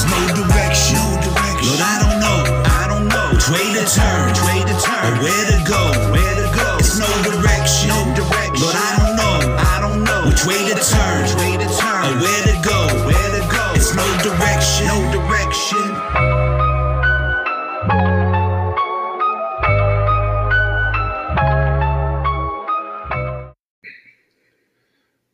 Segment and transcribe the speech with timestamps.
[0.00, 0.96] There's no direction.
[0.96, 2.40] Lord, I don't know.
[2.72, 3.36] I don't know.
[3.36, 4.32] Which way to turn.
[4.32, 5.04] Which way to turn.
[5.04, 5.82] Or where to go.
[6.08, 6.76] Where to go.
[6.80, 7.90] It's no direction.
[7.92, 8.64] No direction.
[8.64, 9.36] Lord, I don't know.
[9.60, 10.24] I don't know.
[10.32, 11.20] Which way to turn.
[11.20, 12.00] Which way to turn.
[12.08, 12.80] Or where to go.
[13.12, 13.64] Where to go.
[13.76, 14.88] It's no direction.
[14.88, 15.84] No direction.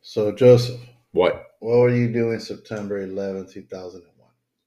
[0.03, 0.81] So Joseph,
[1.13, 1.47] What?
[1.61, 4.16] what were you doing September 11, 2001?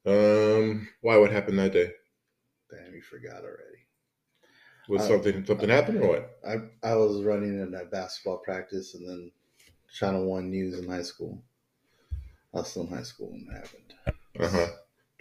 [0.05, 1.17] Um, why?
[1.17, 1.91] What happened that day?
[2.71, 3.85] Damn, you forgot already.
[4.87, 6.39] Was Uh, something something happened or what?
[6.47, 6.55] I
[6.87, 9.31] I was running in that basketball practice and then
[9.93, 11.43] Channel One News in high school.
[12.53, 13.93] I was still in high school when it happened.
[14.39, 14.71] Uh huh.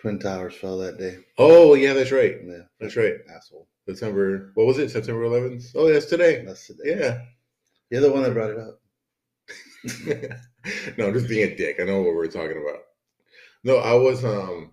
[0.00, 1.18] Twin Towers fell that day.
[1.36, 2.36] Oh yeah, that's right.
[2.42, 3.14] Yeah, That's right.
[3.34, 3.68] asshole.
[3.86, 4.52] September.
[4.54, 4.90] What was it?
[4.90, 5.72] September 11th.
[5.74, 6.44] Oh, that's today.
[6.46, 6.98] That's today.
[6.98, 7.22] Yeah.
[7.90, 8.80] You're the one that brought it up.
[10.98, 11.80] no, I'm just being a dick.
[11.80, 12.80] I know what we're talking about.
[13.64, 14.72] No, I was um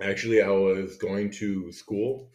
[0.00, 2.30] actually I was going to school,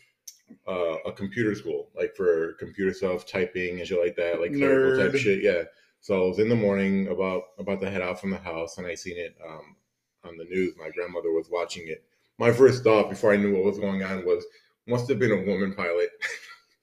[0.67, 5.03] uh, a computer school, like for computer stuff, typing and shit like that, like clerical
[5.03, 5.43] type shit.
[5.43, 5.63] Yeah.
[5.99, 8.87] So I was in the morning about about to head out from the house, and
[8.87, 9.75] I seen it um
[10.23, 10.75] on the news.
[10.77, 12.03] My grandmother was watching it.
[12.37, 14.45] My first thought before I knew what was going on was
[14.87, 16.09] must have been a woman pilot.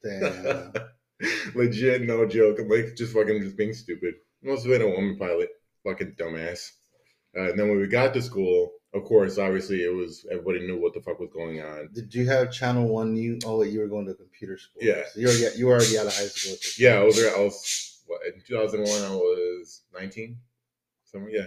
[0.02, 0.72] Damn.
[1.55, 2.58] Legit, no joke.
[2.58, 4.14] I'm like just fucking just being stupid.
[4.42, 5.48] Must have been a woman pilot.
[5.84, 6.70] Fucking dumbass.
[7.36, 10.80] Uh, and then when we got to school, of course, obviously it was everybody knew
[10.80, 11.88] what the fuck was going on.
[11.92, 13.16] Did you have Channel One?
[13.16, 14.82] You oh, wait, you were going to computer school.
[14.82, 15.02] Yeah.
[15.12, 16.56] So you already you were already out of high school.
[16.78, 17.18] Yeah, I was.
[17.18, 19.10] I was what in 2001.
[19.10, 20.36] I was 19.
[21.05, 21.46] Somewhere, yeah.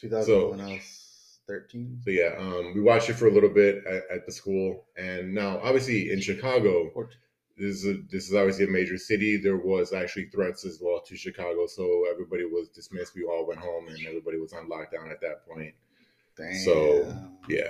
[0.00, 0.60] 2001.
[0.60, 2.00] I was 13.
[2.04, 5.34] So yeah, um, we watched it for a little bit at, at the school, and
[5.34, 7.18] now obviously in Chicago, 14.
[7.60, 9.36] This is a, this is obviously a major city.
[9.36, 13.14] There was actually threats as well to Chicago, so everybody was dismissed.
[13.14, 15.74] We all went home, and everybody was on lockdown at that point.
[16.36, 16.54] Damn.
[16.64, 17.14] So,
[17.48, 17.68] Yeah,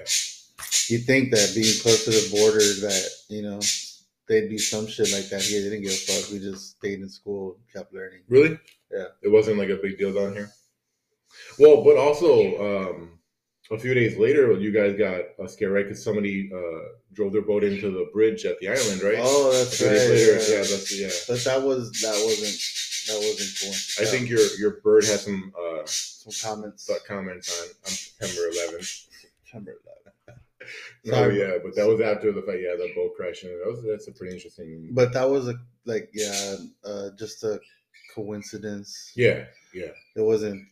[0.89, 3.61] you think that being close to the border, that you know,
[4.29, 5.63] they'd be some shit like that here.
[5.63, 6.31] They didn't give a fuck.
[6.33, 8.21] We just stayed in school, kept learning.
[8.29, 8.59] really?
[8.93, 9.07] Yeah.
[9.23, 10.51] it wasn't like a big deal down here.
[11.59, 13.20] Well, but also um,
[13.71, 15.85] a few days later, you guys got a scare, right?
[15.85, 19.19] Because somebody uh, drove their boat into the bridge at the island, right?
[19.19, 19.91] Oh, that's right.
[19.91, 20.57] days later, yeah.
[20.57, 21.09] yeah, that's yeah.
[21.29, 22.59] But that was that wasn't
[23.09, 24.05] that wasn't cool.
[24.05, 26.91] I think your your bird had some uh, some comments.
[27.07, 29.07] comments on, on September 11th.
[29.45, 30.35] September 11th.
[31.05, 31.41] No, Sorry.
[31.41, 32.59] yeah, but that was after the fact.
[32.61, 33.51] Yeah, the boat crashing.
[33.51, 34.89] That was that's a pretty interesting.
[34.93, 35.55] But that was a
[35.85, 37.61] like yeah, uh, just a
[38.15, 39.13] coincidence.
[39.17, 40.67] yeah, yeah, It wasn't.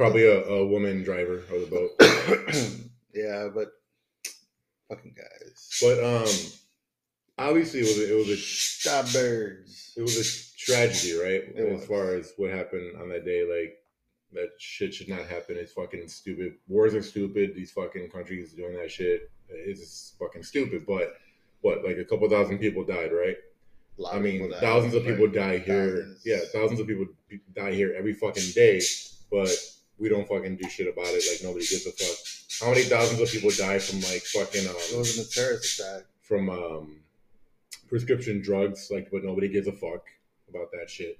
[0.00, 1.90] Probably a, a woman driver of the boat.
[3.14, 3.68] yeah, but
[4.88, 5.78] fucking guys.
[5.82, 9.92] But um, obviously it was a, it was a Stop birds.
[9.98, 11.42] it was a tragedy, right?
[11.54, 11.86] It as was.
[11.86, 13.76] far as what happened on that day, like
[14.32, 15.56] that shit should not happen.
[15.58, 16.54] It's fucking stupid.
[16.66, 17.54] Wars are stupid.
[17.54, 20.86] These fucking countries doing that shit is fucking stupid.
[20.86, 21.12] But
[21.60, 23.36] what, like a couple thousand people died, right?
[24.10, 25.96] I mean, thousands of people die here.
[25.96, 26.22] thousands.
[26.24, 27.04] Yeah, thousands of people
[27.54, 28.80] die here every fucking day,
[29.30, 29.50] but
[30.00, 31.22] we don't fucking do shit about it.
[31.30, 32.16] Like nobody gives a fuck.
[32.60, 36.02] How many thousands of people die from like fucking It um, wasn't a terrorist attack.
[36.22, 37.00] from um,
[37.88, 38.88] prescription drugs?
[38.90, 40.06] Like, but nobody gives a fuck
[40.48, 41.18] about that shit.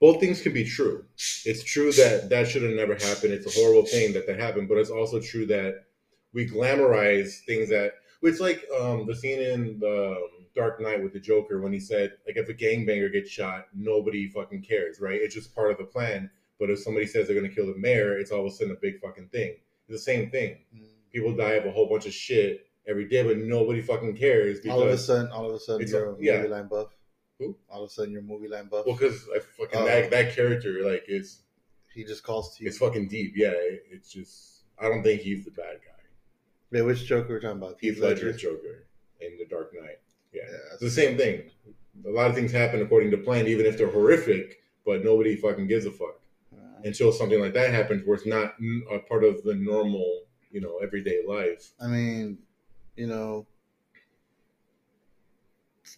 [0.00, 1.04] Both things can be true.
[1.44, 3.32] It's true that that should have never happened.
[3.32, 5.84] It's a horrible thing that that happened, but it's also true that
[6.32, 7.92] we glamorize things that.
[8.22, 11.80] It's like um, the scene in the um, Dark Knight with the Joker when he
[11.80, 15.20] said, like, if a gangbanger gets shot, nobody fucking cares, right?
[15.20, 16.30] It's just part of the plan.
[16.64, 18.80] But if somebody says they're gonna kill the mayor, it's all of a sudden a
[18.80, 19.50] big fucking thing.
[19.86, 20.56] It's the same thing.
[20.74, 20.86] Mm.
[21.12, 24.78] People die of a whole bunch of shit every day, but nobody fucking cares because
[24.78, 26.36] All of a sudden, all of a sudden, you're a- yeah.
[26.38, 26.88] movie line buff.
[27.38, 27.54] Who?
[27.68, 28.86] All of a sudden, you're a movie line buff.
[28.86, 29.84] Well, because I fucking Oh.
[29.84, 31.42] that, that character like is
[31.92, 32.68] he just calls to you.
[32.70, 33.34] it's fucking deep.
[33.36, 36.02] Yeah, it, it's just I don't think he's the bad guy.
[36.70, 37.76] Wait, which Joker we're talking about?
[37.78, 38.86] Heath Ledger's Joker
[39.20, 39.98] in The Dark Knight.
[40.32, 41.50] Yeah, Yeah, it's the same thing.
[42.06, 45.68] A lot of things happen according to plan, even if they're horrific, but nobody fucking
[45.68, 46.23] gives a fuck Uh,
[46.84, 48.54] until something like that happens, where it's not
[48.92, 51.72] a part of the normal, you know, everyday life.
[51.80, 52.38] I mean,
[52.96, 53.46] you know,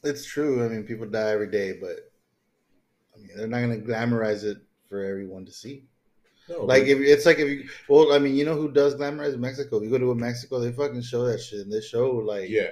[0.03, 0.65] it's true.
[0.65, 2.11] I mean, people die every day, but
[3.15, 5.85] I mean, they're not going to glamorize it for everyone to see.
[6.49, 9.37] No, Like, if it's like if you, well, I mean, you know who does glamorize
[9.37, 9.79] Mexico?
[9.79, 11.61] If you go to Mexico, they fucking show that shit.
[11.61, 12.71] And they show like, yeah,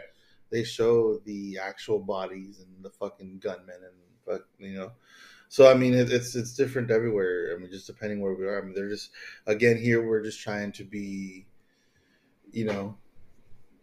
[0.50, 3.94] they show the actual bodies and the fucking gunmen and
[4.24, 4.92] fuck, you know.
[5.54, 7.54] So I mean, it, it's it's different everywhere.
[7.54, 8.60] I mean, just depending where we are.
[8.60, 9.10] I mean, they're just
[9.46, 11.46] again here we're just trying to be,
[12.50, 12.96] you know,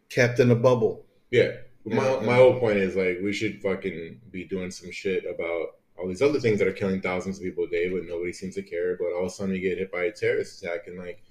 [0.10, 1.06] kept in a bubble.
[1.30, 1.52] Yeah.
[1.86, 2.26] My, Yeah.
[2.26, 6.22] my whole point is like we should fucking be doing some shit about all these
[6.22, 8.98] other things that are killing thousands of people a day, but nobody seems to care.
[8.98, 11.24] But all of a sudden you get hit by a terrorist attack and like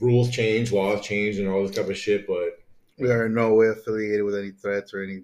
[0.00, 2.26] rules change, laws change, and all this type of shit.
[2.26, 2.58] But
[2.98, 5.22] We are in no way affiliated with any threats or any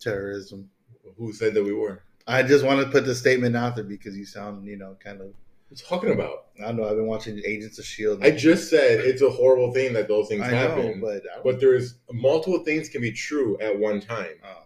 [0.00, 0.68] terrorism.
[1.16, 2.02] Who said that we were?
[2.26, 5.20] I just want to put the statement out there because you sound, you know, kind
[5.20, 5.28] of.
[5.68, 6.46] What talking about?
[6.62, 6.84] I don't know.
[6.88, 8.24] I've been watching Agents of Shield.
[8.24, 11.00] I just said it's a horrible thing that those things I know, happen.
[11.00, 14.34] but I but there's multiple things can be true at one time.
[14.44, 14.62] oh,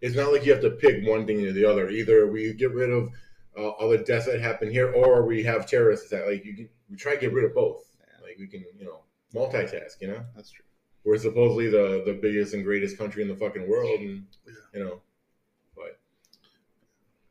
[0.00, 1.88] It's not like you have to pick one thing or the other.
[1.90, 3.08] Either we get rid of
[3.56, 6.26] uh, all the deaths that happen here, or we have terrorists attack.
[6.28, 7.84] Like you, can, we try to get rid of both.
[7.98, 8.26] Yeah.
[8.26, 9.00] Like we can, you know,
[9.34, 10.00] multitask.
[10.00, 10.64] You know, that's true.
[11.04, 14.24] we're supposedly the the biggest and greatest country in the fucking world, and
[14.74, 15.00] you know, but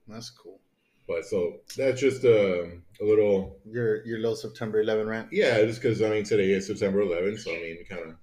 [0.08, 0.60] That's cool.
[1.08, 2.70] but so that's just a,
[3.02, 5.30] a little Your your little September 11 rant.
[5.32, 5.62] yeah.
[5.66, 8.16] Just because I mean today is September 11, so I mean we kind of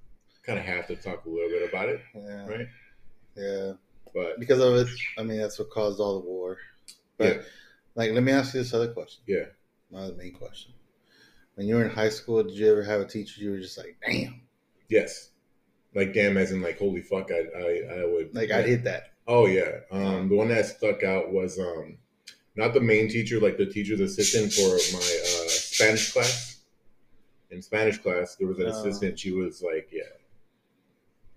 [0.45, 2.67] kind of have to talk a little bit about it, Yeah, right?
[3.37, 3.73] yeah.
[4.15, 4.89] But Because of it,
[5.19, 6.59] I mean, that's what caused all the war.
[7.19, 7.43] But yeah,
[7.97, 9.23] like, let me ask you this other question.
[9.27, 9.47] yeah.
[9.91, 10.73] Not the main question.
[11.57, 13.79] When you were in high school, did you ever have a teacher you were just
[13.79, 14.43] like, damn,
[14.89, 15.31] Yes.
[15.95, 19.14] Like damn, as in like holy fuck, I I, I would like I'd hit that.
[19.27, 19.81] Oh yeah.
[19.91, 21.97] Um, the one that stuck out was um,
[22.57, 26.59] not the main teacher, like the teacher's assistant for my uh, Spanish class.
[27.51, 28.71] In Spanish class, there was an Oh.
[28.71, 29.19] assistant.
[29.19, 30.03] She was like, yeah,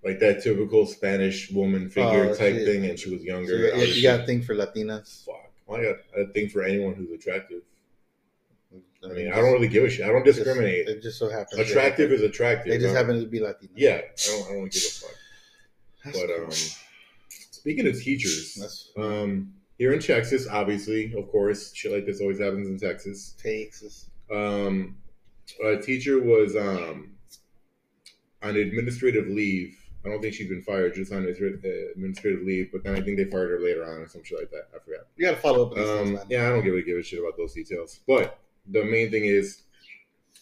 [0.04, 3.56] like that typical Spanish woman figure Oh, type thing, and she was younger.
[3.58, 5.24] you, I you, you got a just- thing for Latinas.
[5.26, 5.52] fuck.
[5.66, 5.96] Well, I got
[6.30, 7.62] a thing for anyone who's attractive.
[9.04, 10.06] I mean, I don't really give a shit.
[10.06, 10.88] I don't just- discriminate.
[10.90, 11.60] It just so happens.
[11.62, 12.72] Attractive is attractive.
[12.72, 13.72] They just Uh, happen to be Latina.
[13.76, 14.50] Yeah, I don't.
[14.50, 15.16] I don't give a fuck.
[16.04, 16.46] That's But cool.
[16.46, 16.52] um,
[17.68, 22.66] speaking of teachers, um, here in Texas, obviously, of course, shit like this always happens
[22.66, 23.36] in Texas.
[23.44, 24.10] Texas.
[24.34, 24.96] Um,
[25.66, 27.12] a teacher was um,
[28.42, 29.78] on administrative leave.
[30.06, 32.70] I don't think she's been fired, just on uh, administrative leave.
[32.72, 34.70] But then I think they fired her later on or some shit like that.
[34.74, 35.08] I forgot.
[35.18, 37.36] You got to follow up Um, yeah, I don't give a give a shit about
[37.36, 38.00] those details.
[38.08, 39.64] But the main thing is,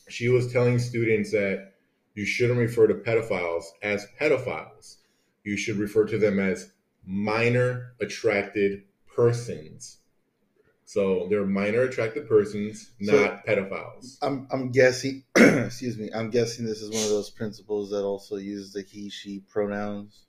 [0.10, 1.74] she was telling students that
[2.14, 4.98] you shouldn't refer to pedophiles as pedophiles.
[5.44, 6.72] You should refer to them as
[7.06, 8.84] minor attracted
[9.16, 9.98] persons.
[10.88, 14.18] So they're minor attracted persons, So- not pedophiles.
[14.22, 15.24] I'm I'm guessing.
[15.36, 16.10] excuse me.
[16.14, 20.22] I'm guessing this is one of those principles that also use the he she pronouns.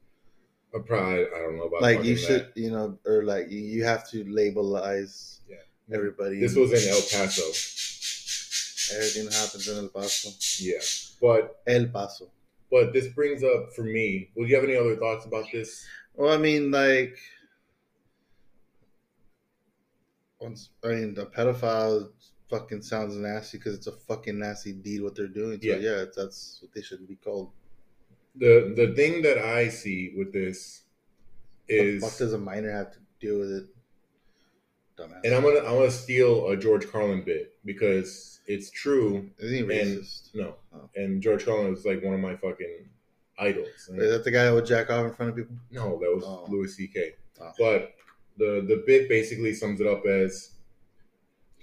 [0.74, 2.56] I probably I don't know about Like you should, that.
[2.56, 5.56] you know, or like you, you have to labelize Yeah.
[5.94, 6.40] everybody.
[6.40, 7.42] This was in El Paso.
[8.96, 10.30] everything happens in El Paso.
[10.64, 10.80] Yeah,
[11.20, 12.30] but El Paso.
[12.70, 14.30] but this brings up for me.
[14.34, 15.84] Well, do you have any other thoughts about this?
[16.16, 17.18] Well, I mean, like,
[20.40, 22.10] once I mean, the pedophile
[22.50, 25.60] fucking sounds nasty because it's a fucking nasty deed what they're doing.
[25.60, 25.76] So Yeah.
[25.76, 27.50] yeah, it's, that's what they should be called.
[28.36, 30.82] the the thing that I see with this
[31.68, 33.66] is, what does a minor have to deal with it?
[34.98, 35.20] Dumbass.
[35.24, 39.30] and I'm gonna I'm gonna steal a George Carlin bit because it's true.
[39.38, 40.34] Is he And racist?
[40.34, 40.88] no, Oh.
[40.96, 42.88] and George Carlin is like one of my fucking
[43.38, 43.88] idols.
[43.88, 45.56] And- Is that the guy that would jack off in front of people?
[45.70, 46.46] no, that was Oh.
[46.48, 47.12] Louis C.K.
[47.40, 47.52] Oh.
[47.58, 47.94] But
[48.38, 50.50] the the bit basically sums it up as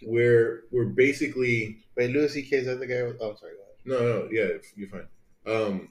[0.04, 2.58] we're we're basically Wait, Louis C.K.
[2.58, 3.04] is that the guy?
[3.04, 3.54] With, oh, sorry.
[3.86, 5.08] No, no, yeah, you're fine.
[5.46, 5.90] Um,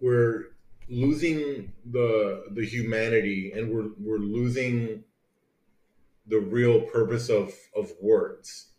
[0.00, 0.46] we're
[0.88, 5.04] losing the the humanity, and we're we're losing
[6.26, 8.72] the real purpose of of words.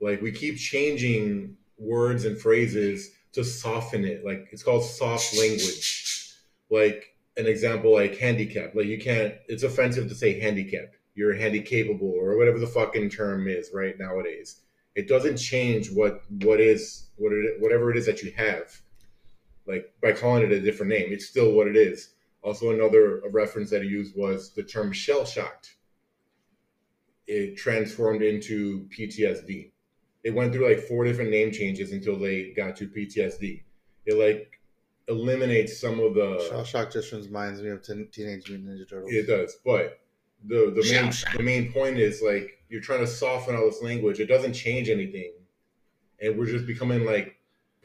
[0.00, 4.24] Like we keep changing words and phrases to soften it.
[4.24, 6.34] Like it's called soft language.
[6.70, 8.74] Like an example, like handicap.
[8.74, 9.34] Like you can't.
[9.48, 10.96] It's offensive to say handicapped.
[11.14, 14.62] You're handicapable or whatever the fucking term is right nowadays
[14.94, 18.80] it doesn't change what what is what it whatever it is that you have
[19.66, 23.70] like by calling it a different name it's still what it is also another reference
[23.70, 25.76] that he used was the term shell shocked
[27.26, 29.70] it transformed into ptsd
[30.24, 33.62] it went through like four different name changes until they got to ptsd
[34.06, 34.60] it like
[35.08, 39.12] eliminates some of the Shell Shock just reminds me of Teen- Teenage Mutant Ninja Turtles.
[39.12, 39.98] it does, but
[40.44, 41.36] the the main Shell shock.
[41.36, 44.20] the main point is like you're trying to soften all this language.
[44.20, 45.32] It doesn't change anything,
[46.20, 47.36] and we're just becoming like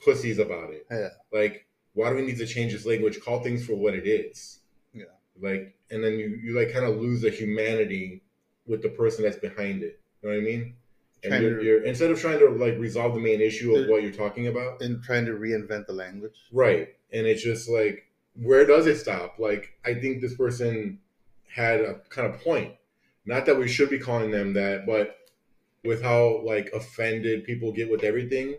[0.04, 0.86] pussies about it.
[0.92, 1.10] Yeah.
[1.34, 3.20] Like, why do we need to change this language?
[3.20, 4.60] Call things for what it is.
[4.94, 5.06] Yeah.
[5.42, 8.22] Like, and then you you like kind of lose the humanity
[8.68, 10.00] with the person that's behind it.
[10.22, 10.76] You know what I mean?
[11.26, 13.88] And Trying you're, to- you're instead of trying to like resolve the main issue of
[13.90, 16.36] what you're talking about, And trying to reinvent the language.
[16.52, 16.90] Right.
[17.12, 18.04] And it's just like,
[18.36, 19.40] where does it stop?
[19.40, 21.00] Like, I think this person
[21.54, 22.76] had a kind of point.
[23.26, 25.18] Not that we should be calling them that, but
[25.84, 28.56] with how like offended people get with everything,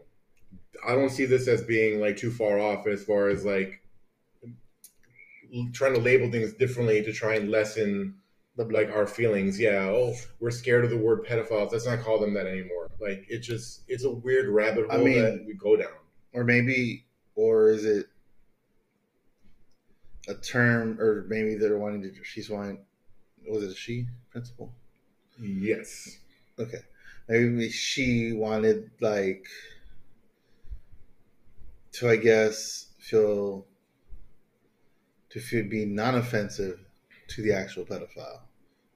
[0.87, 3.81] I don't see this as being like too far off as far as like
[5.73, 8.15] trying to label things differently to try and lessen
[8.57, 9.59] like our feelings.
[9.61, 11.73] Yeah, oh, we're scared of the word pedophiles.
[11.73, 12.91] Let's not call them that anymore.
[13.01, 15.93] Like it just it's a weird rabbit hole I mean- that we go down.
[16.33, 18.07] or maybe, or is it
[20.29, 22.25] a term, or maybe they're wanting to.
[22.25, 22.79] She's wanting.
[23.49, 24.75] Was it a she principal?
[25.41, 26.19] Yes.
[26.59, 26.81] Okay,
[27.29, 29.47] maybe she wanted like
[31.93, 33.67] to, I guess, feel
[35.31, 36.81] to feel be non-offensive
[37.29, 38.41] to the actual pedophile.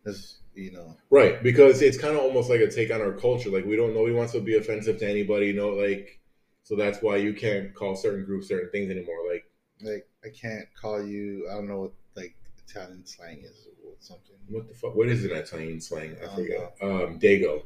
[0.07, 3.51] As you know, Right, because it's kind of almost like a take on our culture.
[3.51, 5.47] Like we don't nobody wants to be offensive to anybody.
[5.49, 6.19] You No, like
[6.63, 9.17] so that's why you can't call certain groups certain things anymore.
[9.31, 9.45] Like
[9.83, 11.47] like I can't call you.
[11.51, 12.35] I don't know what like
[12.67, 14.37] Italian slang is or something.
[14.49, 14.95] what the fuck?
[14.95, 16.17] What is an Italian slang?
[16.21, 16.75] I I don't forget.
[16.83, 17.63] Um, Dago.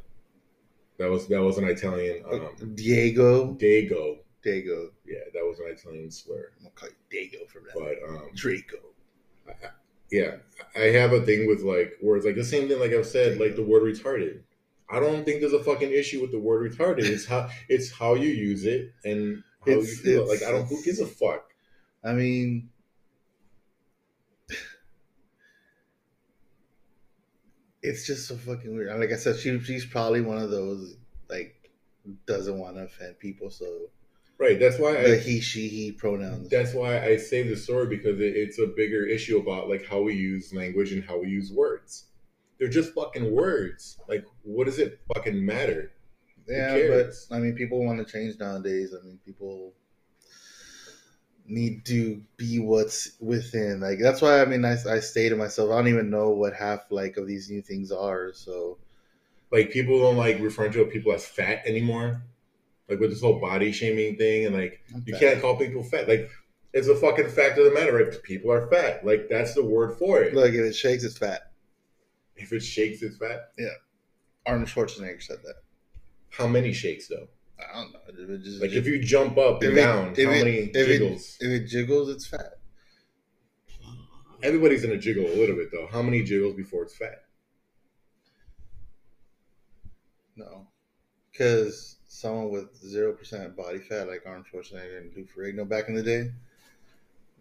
[0.98, 2.24] That was that was an Italian.
[2.24, 4.18] Uh, Um, Diego, Dago.
[4.42, 4.90] Diego.
[5.06, 6.50] Yeah, that was an Italian slur.
[6.56, 7.74] I'm gonna call you Diego for that.
[7.74, 8.78] But um, Draco.
[10.14, 10.36] Yeah,
[10.76, 12.78] I have a thing with like words like the same thing.
[12.78, 14.42] Like I've said, like the word retarded.
[14.88, 17.04] I don't think there's a fucking issue with the word retarded.
[17.04, 20.28] It's how it's how you use it and how It's- you feel.
[20.28, 20.66] Like I don't.
[20.66, 21.50] Who gives a fuck?
[22.04, 22.68] I mean,
[27.82, 28.98] it's just so fucking weird.
[28.98, 30.96] Like I said, she she's probably one of those
[31.28, 31.70] like
[32.26, 33.66] doesn't want to offend people, so
[34.44, 34.58] Right.
[34.60, 35.18] That's why the I.
[35.18, 36.48] he she he pronouns.
[36.50, 40.02] That's why I saved the story because it, it's a bigger issue about like how
[40.02, 42.06] we use language and how we use words.
[42.58, 43.98] They're just fucking words.
[44.08, 45.92] Like, what does it fucking matter?
[46.48, 48.94] yeah, but I mean, people want to change nowadays.
[48.98, 49.74] I mean, people
[51.46, 53.80] need to be what's within.
[53.80, 55.70] Like that's why I mean, I I stay to myself.
[55.70, 58.32] I don't even know what half like of these new things are.
[58.34, 58.78] So
[59.50, 62.22] Like, people don't like referring to people as fat anymore.
[62.88, 65.20] Like with this whole body shaming thing, and like I'm you fat.
[65.20, 66.06] can't call people fat.
[66.08, 66.30] Like,
[66.74, 68.22] it's a fucking fact of the matter, right?
[68.22, 69.04] People are fat.
[69.06, 70.34] Like that's the word for it.
[70.34, 71.52] Look, if it shakes, it's fat.
[72.36, 73.52] If it shakes, it's fat.
[73.58, 73.68] Yeah,
[74.44, 75.54] Arnold Schwarzenegger said that.
[76.30, 77.28] How many shakes though?
[77.58, 78.34] I don't know.
[78.34, 80.76] It just, Like if you jump up and it- down, if how it- many if
[80.76, 81.36] it- jiggles?
[81.40, 82.58] if it jiggles, it's fat.
[84.42, 85.86] Everybody's gonna jiggle a little bit though.
[85.90, 87.22] How many jiggles before it's fat?
[90.36, 90.66] No,
[91.32, 95.94] because someone with zero percent body fat, like Arnold Schwarzenegger and Lou Ferrigno back in
[95.94, 96.30] the day,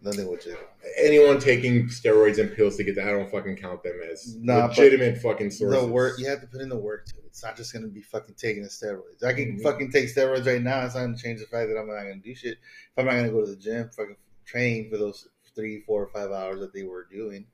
[0.02, 0.58] nothing would jiggle.
[0.98, 4.66] Anyone taking steroids and pills to get that, I don't fucking count them as Nah,
[4.66, 5.80] legitimate fucking sources.
[5.80, 7.24] The work you have to put in the work to it.
[7.26, 9.22] It's not just gonna be fucking taking the steroids.
[9.24, 9.62] I can Mhm.
[9.62, 10.84] fucking take steroids right now.
[10.84, 12.54] It's not gonna change the fact that I'm not gonna do shit.
[12.58, 16.08] If I'm not gonna go to the gym, fucking train for those three, four, or
[16.08, 17.46] five hours that they were doing,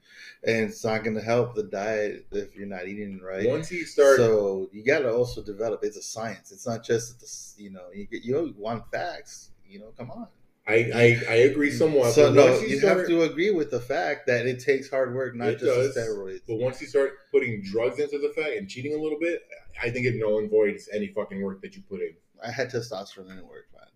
[0.44, 3.48] and it's not gonna help the diet if you're not eating right.
[3.48, 5.80] Once you start, So you got to also develop.
[5.82, 6.52] It's a science.
[6.52, 7.54] It's not just this.
[7.58, 9.50] You know, you get you want facts.
[9.68, 10.28] You know, come on.
[10.68, 12.12] I, I I agree somewhat.
[12.12, 14.88] So but no, once you, start, have to agree with the fact that it takes
[14.88, 15.96] hard work, not just does.
[15.96, 16.42] steroids.
[16.46, 19.42] But once you start putting drugs into the fact and cheating a little bit,
[19.82, 22.14] I think it null and voids any fucking work that you put in.
[22.44, 23.88] I had testosterone and it worked fine.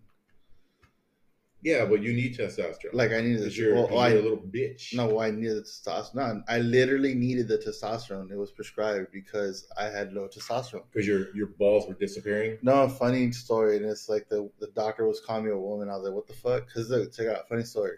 [1.65, 2.93] Yeah, but you need testosterone.
[2.93, 4.93] Like I needed the you're, well, 'cause I, you're a little bitch.
[4.95, 6.43] no, I needed the testosterone.
[6.47, 8.29] I literally needed the testosterone.
[8.31, 10.83] It was prescribed because I had low testosterone.
[10.91, 12.59] because your your balls were disappearing.
[12.61, 15.89] No, funny story, and it's like the the doctor was calling me a woman.
[15.89, 17.97] I was like, "What the fuck?" Because check out funny story.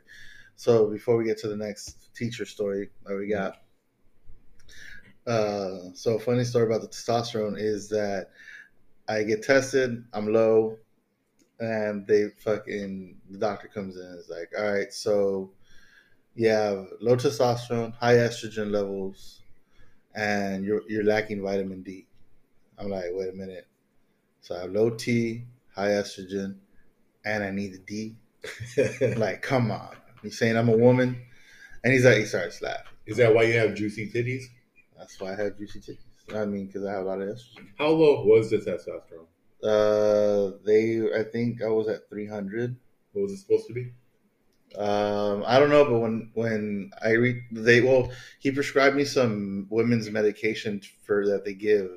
[0.55, 3.57] So before we get to the next teacher story that we got,
[5.27, 8.29] uh, so funny story about the testosterone is that
[9.09, 10.77] I get tested, I'm low,
[11.59, 15.51] and they fucking the doctor comes in and is like, "All right, so
[16.35, 19.41] you have low testosterone, high estrogen levels,
[20.15, 22.07] and you're you're lacking vitamin D."
[22.77, 23.67] I'm like, "Wait a minute."
[24.41, 25.43] So I have low T,
[25.75, 26.57] high estrogen,
[27.25, 28.15] and I need the D.
[29.17, 29.95] Like, come on.
[30.21, 31.21] He's saying I'm a woman.
[31.83, 32.93] And he's like, he starts laughing.
[33.05, 34.43] Is that why you have juicy titties?
[34.97, 36.35] That's why I have juicy titties.
[36.35, 37.67] I mean, because I have a lot of estrogen.
[37.77, 39.27] How low was the testosterone?
[39.63, 42.75] Uh, they, I think I was at 300.
[43.13, 43.91] What was it supposed to be?
[44.75, 49.65] Um, I don't know, but when when I read, they well, he prescribed me some
[49.69, 51.89] women's medication for that they give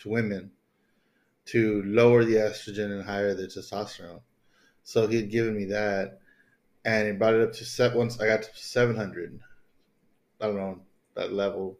[0.00, 0.52] to women
[1.46, 4.20] to lower the estrogen and higher the testosterone.
[4.84, 6.20] So he had given me that,
[6.84, 9.40] and he brought it up to set once I got to seven hundred.
[10.40, 10.80] I don't know
[11.14, 11.78] that level,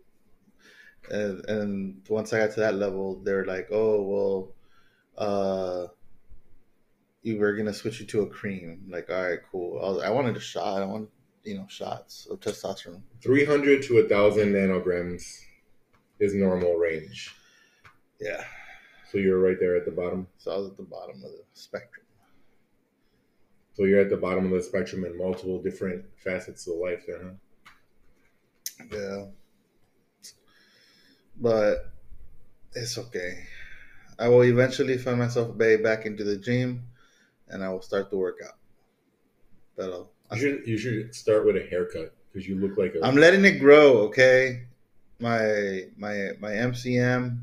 [1.11, 4.55] and, and once I got to that level, they're like, "Oh well,
[5.19, 5.87] uh,
[7.23, 9.79] you were gonna switch you to a cream." Like, all right, cool.
[9.85, 10.83] I, was, I wanted a shot.
[10.83, 11.09] I want
[11.45, 13.03] you know shots of testosterone.
[13.23, 15.41] 300 to 1,000 nanograms
[16.21, 17.35] is normal range.
[18.21, 18.45] Yeah,
[19.13, 20.27] So you're right there at the bottom.
[20.39, 22.05] so I was at the bottom of the spectrum.
[23.75, 27.23] So you're at the bottom of the spectrum in multiple different facets of life there,
[27.23, 28.87] huh?
[28.93, 29.25] Yeah,
[31.41, 31.93] but
[32.75, 33.45] it's okay.
[34.19, 36.83] I will eventually find myself ba- back into the gym,
[37.49, 38.57] and I will start to work out.
[39.77, 43.05] But I'll, You should you should start with a haircut because you look like a.
[43.07, 44.65] I'm letting it grow, okay?
[45.21, 47.41] My my my MCM,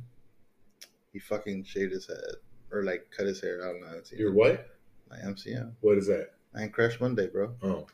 [1.14, 2.36] he fucking shaved his head
[2.72, 3.62] or like cut his hair.
[3.64, 4.02] I don't know.
[4.18, 4.68] Your what?
[5.10, 6.32] My MCM, What is that?
[6.54, 7.54] Man Crush Monday, bro.
[7.62, 7.86] Oh,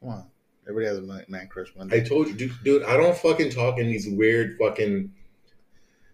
[0.00, 0.26] Come on,
[0.68, 2.00] everybody has a Man, crush Monday.
[2.00, 2.82] I told you, dude, dude.
[2.84, 5.12] I don't fucking talk in these weird fucking.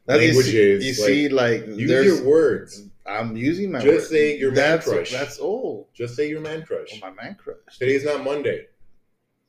[0.07, 2.07] That's- you see- You like, see, like Use there's.
[2.07, 2.83] your words.
[3.07, 3.81] I'm using my.
[3.81, 4.17] Just word.
[4.17, 5.11] say your man that's, crush.
[5.13, 5.87] That's old.
[5.95, 7.01] Just say your man Oh, crush.
[7.01, 7.79] my man crush.
[7.79, 8.67] Today's not Monday,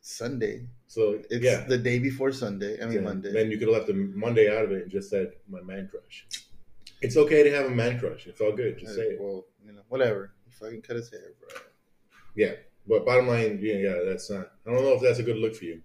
[0.02, 0.68] Sunday.
[0.88, 1.62] so It's yeah.
[1.68, 2.78] the day before Sunday.
[2.82, 3.32] I mean then, Monday.
[3.34, 5.88] Then you could have left the Monday out of it and just said my man
[5.90, 6.28] crush.
[7.02, 8.28] It's okay to have a man crush.
[8.28, 8.78] It's all good.
[8.80, 9.18] Just uh, say it.
[9.20, 10.34] Well, you know, whatever.
[10.46, 11.60] He fucking cut his hair, bro.
[12.36, 12.54] Yeah.
[12.88, 14.52] But bottom line, yeah, yeah, that's not.
[14.66, 15.82] I don't know if that's a good look for you.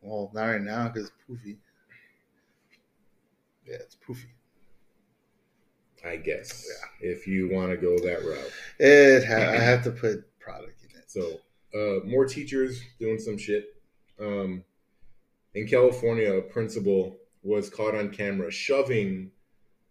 [0.00, 1.56] Well, not right now because poofy.
[3.66, 4.26] Yeah, it's poofy.
[6.04, 6.66] I guess
[7.00, 7.08] Yeah.
[7.10, 8.52] if you want to go that route.
[8.78, 11.10] It ha- I have to put product in it.
[11.10, 11.40] So
[11.74, 13.74] uh, more teachers doing some shit.
[14.20, 14.62] Um,
[15.54, 19.30] in California, a principal was caught on camera shoving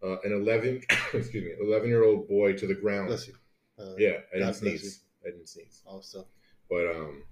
[0.03, 0.81] uh, an 11,
[1.13, 3.07] excuse me, 11 year old boy to the ground.
[3.07, 3.33] Bless you.
[3.77, 5.01] Uh, Yeah, I didn't sneeze.
[5.25, 5.81] I didn't sneeze.
[5.85, 6.27] Also,
[6.69, 7.23] But um,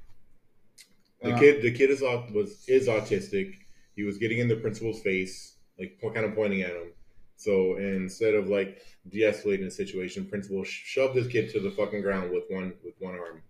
[1.21, 3.53] the Uh, kid, the kid is was is autistic.
[3.95, 6.91] He was getting in the principal's face, like kind of pointing at him.
[7.35, 12.01] So instead of like de-escalating the situation, principal sh- shoved this kid to the fucking
[12.01, 13.41] ground with one with one arm.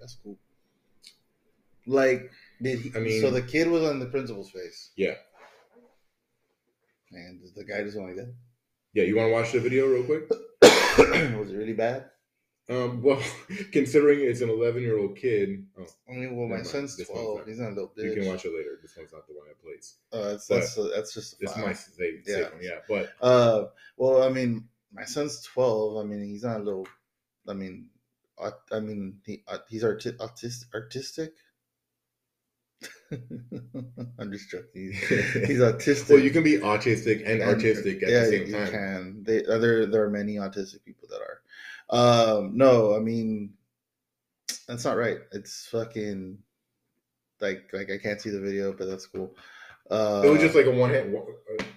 [0.00, 0.36] that's cool.
[1.86, 2.92] Like, did he?
[2.96, 4.90] I mean- so the kid was on the principal's face.
[4.96, 5.14] Yeah.
[7.12, 8.34] And the guy just went like that.
[8.92, 10.28] Yeah, you want to watch the video real quick?
[11.38, 12.10] was it really bad?
[12.70, 13.22] Um, well,
[13.72, 16.66] considering it's an 11 year old kid, oh, I mean, well, my mind.
[16.66, 17.38] son's This twelve.
[17.38, 18.04] not- He's not a little bitch.
[18.04, 18.78] you can watch it later.
[18.82, 19.94] This one's not the one I plays.
[20.12, 21.66] Uh, that's that's, that's just a This is file.
[21.66, 22.42] my safe, Yeah.
[22.42, 22.78] one, yeah.
[22.88, 23.64] But Uh,
[23.96, 25.96] well, I mean, my son's twelve.
[26.04, 26.86] I mean, he's not a little.
[27.48, 27.88] I mean,
[28.36, 31.32] aut- I mean, he uh, he's arti- autis- artistic.
[33.10, 34.92] I'm just joking.
[34.92, 36.10] He's, autistic.
[36.10, 38.70] well, you can be autistic and, And- artistic at yeah, the same you time.
[38.70, 39.22] can.
[39.24, 41.40] They, uh, there, there are many autistic people that are.
[41.90, 43.54] Um, no, I mean,
[44.66, 45.18] that's not right.
[45.32, 46.38] It's fucking
[47.40, 49.34] like, like I can't see the video, but that's cool.
[49.90, 51.16] Uh, It was just like a one hand,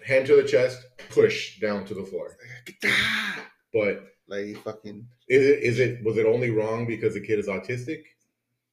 [0.06, 2.38] hand to the chest, push down to the floor.
[3.74, 5.08] But like fucking.
[5.30, 8.04] is it, is it was it only wrong because the kid is autistic?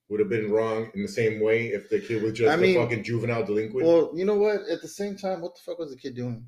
[0.09, 2.57] Would have been wrong in the same way if the kid was just I a
[2.57, 3.87] mean- fucking juvenile delinquent.
[3.87, 4.62] Well, you know what?
[4.68, 6.44] At the same time, what the fuck was the kid doing?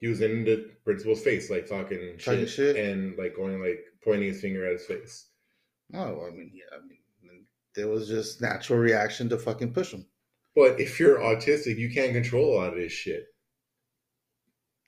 [0.00, 2.76] He was in the principal's face, like talking, Talking shit, shit?
[2.76, 5.28] and like going like pointing his finger at his face.
[5.94, 6.98] Oh, I mean, yeah, I mean,
[7.74, 10.06] there was just natural reaction to fucking push him.
[10.54, 13.24] But if you're autistic, you can't control a lot of this shit.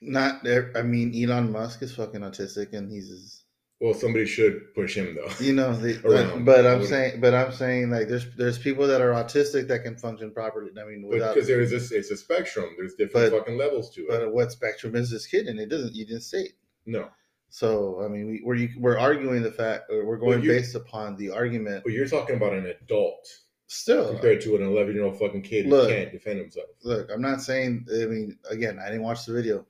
[0.01, 0.71] Not there.
[0.75, 3.43] I mean, Elon Musk is fucking autistic, and he's,
[3.81, 5.31] Well, somebody should push him though.
[5.43, 8.99] you know, the, but, but I'm saying, but I'm saying, like, there's there's people that
[9.01, 10.71] are autistic that can function properly.
[10.79, 11.33] I mean, without.
[11.35, 12.69] because there is this, it's a spectrum.
[12.77, 14.09] There's different But- fucking levels to it.
[14.09, 15.47] But what spectrum is this kid?
[15.47, 15.95] And it doesn't.
[15.95, 16.53] You didn't state.
[16.85, 17.07] no,
[17.49, 21.15] So I mean, we, we're you, we're arguing the fact, we're going you- based upon
[21.15, 21.83] the argument.
[21.85, 23.25] but you're talking about an adult
[23.71, 25.89] Still, compared to an 11 year old fucking kid Look.
[25.89, 26.65] who can't defend himself.
[26.83, 27.85] look, I'm not saying.
[27.93, 29.65] I mean, again, I didn't watch the video,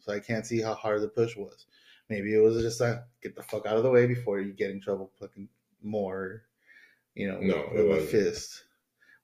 [0.00, 1.66] so I can't see how hard the push was.
[2.12, 4.70] Maybe it was just a get the fuck out of the way before you get
[4.70, 5.48] in trouble, fucking
[5.82, 6.42] more.
[7.14, 8.64] You know, No, with it a fist.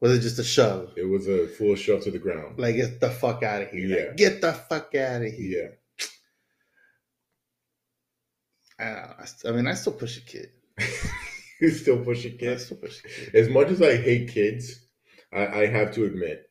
[0.01, 0.93] Was it just a shove?
[0.97, 2.59] It was a full shove to the ground.
[2.59, 3.89] Like get the fuck out of here!
[3.89, 4.13] Like, Yeah.
[4.17, 5.79] get the fuck out of here!
[8.79, 8.85] yeah.
[8.85, 9.15] I, don't know.
[9.21, 10.51] I, st- I mean, I still push a kid.
[11.61, 13.35] you still pushing I still push a kid.
[13.35, 14.87] As much as I hate kids,
[15.33, 16.49] I, I have to admit,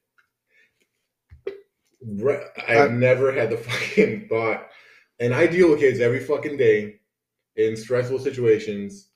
[2.68, 4.68] I've I- never had the fucking thought,
[5.20, 7.00] and I deal with kids every fucking day
[7.56, 9.10] in stressful situations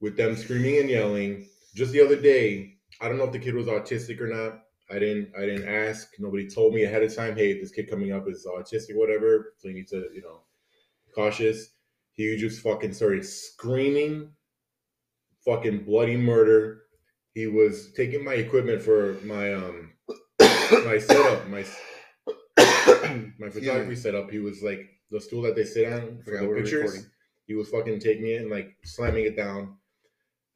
[0.00, 1.46] with them screaming and yelling.
[1.74, 4.60] Just the other day, I don't know if the kid was autistic or not.
[4.90, 5.32] I didn't.
[5.36, 6.08] I didn't ask.
[6.18, 7.36] Nobody told me ahead of time.
[7.36, 9.52] Hey, this kid coming up is autistic, whatever.
[9.58, 10.42] So you need to, you know,
[11.14, 11.74] cautious.
[12.12, 14.32] He just fucking started screaming,
[15.44, 16.82] fucking bloody murder.
[17.34, 19.92] He was taking my equipment for my um
[20.40, 21.64] my setup, my
[23.38, 24.30] my photography setup.
[24.30, 26.72] He was like the stool that they sit on for the pictures.
[26.82, 27.06] recording.
[27.46, 29.76] He was fucking taking it and like slamming it down.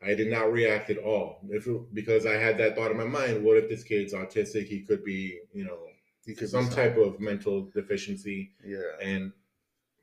[0.03, 3.05] I did not react at all if it, because I had that thought in my
[3.05, 3.45] mind.
[3.45, 4.67] What if this kid's autistic?
[4.67, 5.79] He could be, you know,
[6.27, 8.81] You could some type of mental deficiency, Yeah.
[9.01, 9.33] and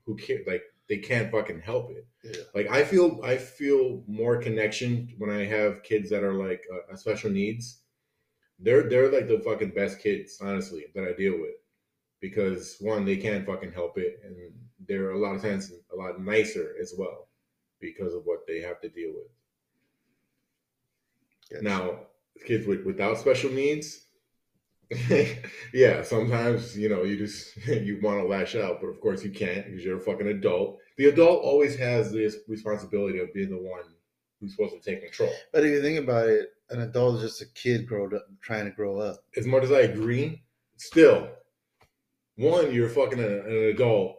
[0.05, 0.39] who care?
[0.47, 2.07] Like they can't fucking help it.
[2.23, 2.43] Yeah.
[2.55, 6.95] Like I feel, I feel more connection when I have kids that are like uh,
[6.95, 7.81] special needs.
[8.57, 11.55] They're they're like the fucking best kids, honestly, that I deal with,
[12.21, 14.35] because one, they can't fucking help it, and
[14.87, 17.27] they're a lot of times a lot nicer as well,
[17.79, 19.31] because of what they have to deal with.
[21.51, 21.61] Yes.
[21.61, 21.99] Now,
[22.45, 24.05] kids with, without special needs,
[25.73, 29.31] yeah, sometimes you know you just you want to lash out, but of course you
[29.31, 30.79] can't because you're a fucking adult.
[30.97, 33.83] The adult always has this responsibility of being the one
[34.39, 35.31] who's supposed to take control.
[35.53, 38.65] But if you think about it, an adult is just a kid growing up, trying
[38.65, 39.23] to grow up.
[39.37, 40.41] As much as I agree,
[40.77, 41.29] still,
[42.39, 44.17] one, you're fucking a, an adult.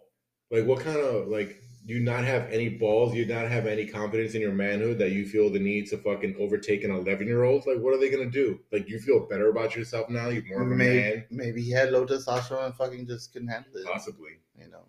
[0.51, 1.57] Like, what kind of like
[1.87, 3.15] you not have any balls?
[3.15, 6.37] You not have any confidence in your manhood that you feel the need to fucking
[6.39, 7.67] overtake an 11 year old?
[7.67, 8.59] Like, what are they gonna do?
[8.73, 10.29] Like, you feel better about yourself now?
[10.29, 13.49] You're more of a Maybe, man, maybe he had low testosterone and fucking just couldn't
[13.49, 13.87] handle it.
[13.87, 14.41] possibly.
[14.59, 14.85] You know,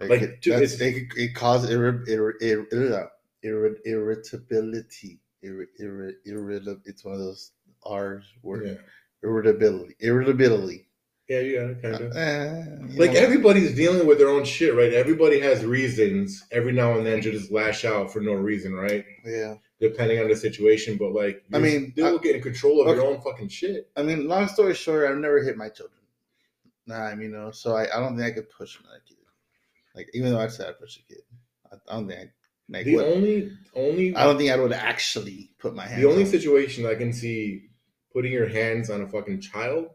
[0.00, 2.40] It Like, could- dude, it, could- it causes irri- irri-
[2.72, 3.08] irri-
[3.44, 5.20] irri- irritability.
[5.44, 7.52] Irri- irri- irri- it's one of those
[7.84, 8.66] R's word.
[8.66, 8.74] Yeah,
[9.28, 9.94] Irritability.
[10.00, 10.88] Irritability.
[11.40, 12.16] Yeah, yeah, kind of.
[12.16, 14.92] Eh, you like know, everybody's dealing with their own shit, right?
[14.92, 19.04] Everybody has reasons every now and then to just lash out for no reason, right?
[19.24, 19.54] yeah.
[19.80, 23.20] Depending on the situation, but like, I mean, still I- getting control of your own
[23.20, 23.90] fucking shit.
[23.96, 25.98] I mean, long story short, I've never hit my children.
[26.86, 29.16] Nah, I mean, you know, so I, I don't think I could push another kid.
[29.94, 31.22] Like, even though I said I push a kid,
[31.70, 32.30] I, I don't think I
[32.68, 32.84] like.
[32.86, 36.00] The what- only, only, I don't think I would actually put my hands.
[36.00, 36.30] the only on.
[36.30, 37.64] situation I can see
[38.12, 39.86] putting your hands on a fucking child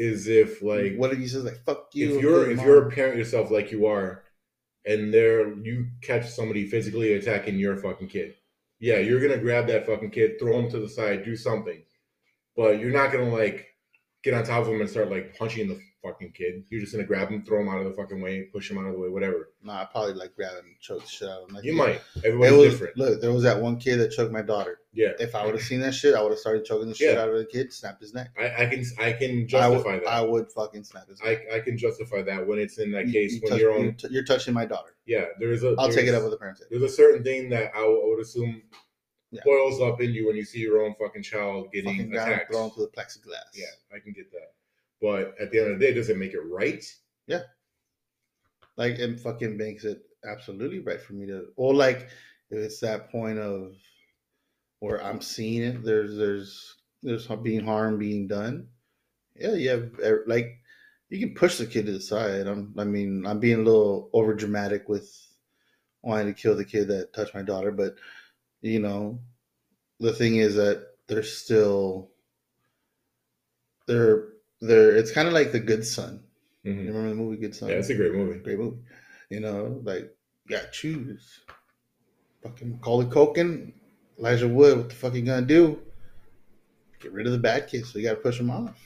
[0.00, 2.16] is if like what if he says like "fuck you"?
[2.16, 2.66] if you're if Mom?
[2.66, 4.24] you're a parent yourself like you are
[4.86, 8.34] and there you catch somebody physically attacking your fucking kid
[8.78, 11.82] yeah you're gonna grab that fucking kid throw him to the side do something
[12.56, 13.66] but you're not gonna like
[14.24, 17.04] get on top of him and start like punching the fucking kid you're just gonna
[17.04, 19.08] grab him throw him out of the fucking way push him out of the way
[19.08, 21.54] whatever Nah, I probably like grab him choke the shit out of him.
[21.56, 24.32] Like, you might It everybody's was, different Look, there was that one kid that choked
[24.32, 24.78] my daughter.
[24.94, 27.14] yeah If I would have seen that shit, I would have started choking the shit
[27.14, 27.20] Yeah.
[27.22, 28.30] out of the kid, snapped his neck.
[28.38, 31.42] I, I can i can I justify would, that I would fucking snap his neck.
[31.52, 33.74] I, I can justify that when it's in that You- case you when touch- you're
[33.74, 34.96] on you're, t- you're touching my daughter.
[35.06, 36.62] yeah there's a I'll take it up with the parents.
[36.70, 38.62] there's a certain thing that I would- assume
[39.30, 39.40] Yeah.
[39.46, 42.52] boils up in you when you see your own fucking child getting Fucking down, attacked.
[42.52, 43.48] thrown through the plexiglass.
[43.54, 44.52] Yeah, I can get that.
[45.00, 46.84] But at the end of the day, does it make it right?
[47.26, 47.42] Yeah.
[48.76, 52.08] Like it fucking makes it absolutely right for me to, or like
[52.50, 53.74] if it's that point of
[54.80, 58.68] where I'm seeing it, there's there's there's being harm being done.
[59.36, 60.60] Yeah, you have er, like
[61.08, 62.46] you can push the kid to the side.
[62.46, 65.10] I'm, I mean, I'm being a little over dramatic with
[66.02, 67.96] wanting to kill the kid that touched my daughter, but
[68.62, 69.20] you know,
[69.98, 72.10] the thing is that they're still
[73.86, 74.28] they're
[74.60, 74.94] they're.
[74.96, 76.22] It's kind of like the Good Son.
[76.62, 76.86] You Mhm.
[76.88, 77.68] remember the movie Good Son?
[77.70, 78.38] Yeah, it's a great movie.
[78.40, 78.78] great movie.
[79.30, 80.02] You know, like
[80.48, 81.40] you gotta choose.
[82.42, 83.72] Fucking Macaulay Culkin,
[84.18, 84.76] Elijah Wood.
[84.78, 85.80] What the fuck you gonna do?
[87.00, 87.92] Get rid of the bad kids.
[87.92, 88.76] So you gotta push them off.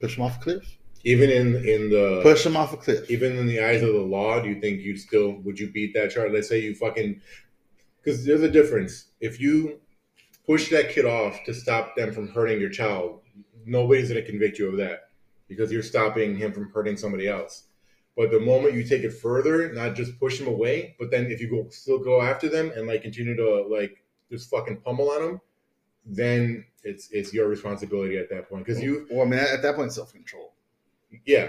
[0.00, 0.76] Push them off a cliff.
[1.04, 3.08] Even in in the Push them off a cliff.
[3.10, 5.94] even in the eyes of the law, do you think you'd still would you beat
[5.94, 6.32] that charge?
[6.32, 7.20] Let's say you fucking
[8.02, 9.06] because there's a difference.
[9.20, 9.80] If you
[10.46, 13.20] push that kid off to stop them from hurting your child,
[13.66, 15.10] nobody's gonna convict you of that
[15.48, 17.64] because you're stopping him from hurting somebody else.
[18.16, 21.40] But the moment you take it further, not just push them away, but then if
[21.40, 25.22] you go still go after them and like continue to like just fucking pummel on
[25.22, 25.40] them,
[26.04, 29.62] then it's it's your responsibility at that point because you Well, I mean, at at
[29.62, 30.54] that point, self control.
[31.26, 31.48] yeah,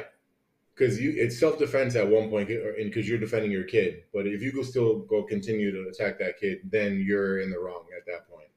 [0.75, 4.03] because you it's self defense at one and because you're defending your kid.
[4.13, 7.60] But if you go still go continue to attack that kid, then you're in the
[7.60, 8.49] wrong at that point.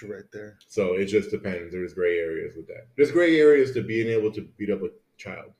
[0.00, 0.58] You're right there.
[0.68, 1.72] So it just depends.
[1.72, 2.86] There's gray areas with that.
[2.96, 5.52] There's gray areas to being able to beat up a child.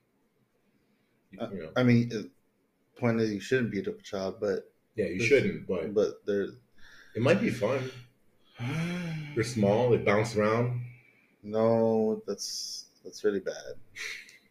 [1.33, 2.31] You, Uh, you know, I mean, the
[2.99, 6.49] point is, you shouldn't beat up a child, but yeah, you shouldn't, but but they're
[7.15, 7.91] it might be fun.
[9.35, 9.91] They're small.
[9.91, 10.81] They bounce around.
[11.43, 13.75] no, that's that's really bad.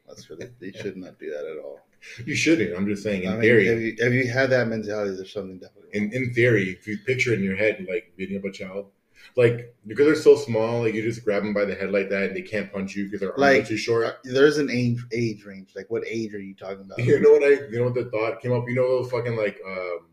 [0.07, 1.81] That's really you should not do that at all.
[2.25, 2.75] You shouldn't.
[2.75, 3.23] I'm just saying.
[3.23, 5.89] In I mean, theory, if you, if you have that mentality, there's something definitely.
[5.93, 6.13] in, wrong.
[6.13, 8.91] in theory, if you picture it in your head, like beating up a child,
[9.35, 12.23] like because they're so small, like you just grab them by the head like that,
[12.23, 14.17] and they can't punch you because their arms Like- too short.
[14.23, 15.71] there's an age age range.
[15.75, 16.97] Like, what age are you talking about?
[17.05, 17.67] You know what I?
[17.69, 18.65] You know what the thought came up?
[18.67, 20.07] You know those fucking like um,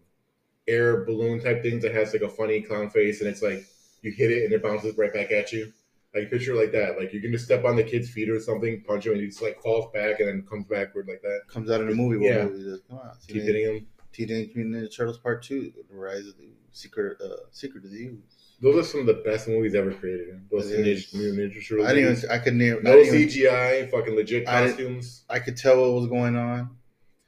[0.66, 3.64] air balloon type things that has like a funny clown face, and it's like
[4.02, 5.72] you hit it and it bounces right back at you.
[6.14, 6.96] Like picture like that.
[6.98, 9.26] Like you can just step on the kid's feet or something, punch him, and he
[9.26, 11.40] just like falls back and then comes backward like that.
[11.48, 12.18] Comes out in the movie.
[12.18, 12.44] What Yeah.
[12.44, 12.80] movie is?
[12.88, 13.86] Come on, Keep hitting him.
[14.12, 17.96] Teenage Mutant Ninja Turtles Part Two: The Rise of the Secret uh, Secret of the
[17.96, 18.43] Ooze.
[18.60, 20.40] Those are some of the best movies ever created.
[20.50, 21.14] Those It Teenage is.
[21.14, 21.88] Mutant Ninja Turtles.
[21.88, 22.30] I didn't even.
[22.30, 22.78] I could name.
[22.82, 25.24] No didn't even- CGI, fucking legit costumes.
[25.28, 26.76] I could tell what was going on.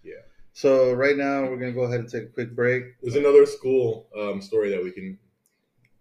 [0.03, 0.15] Yeah.
[0.53, 2.85] So right now we're gonna go ahead and take a quick break.
[3.03, 5.19] There's another school um, story that we can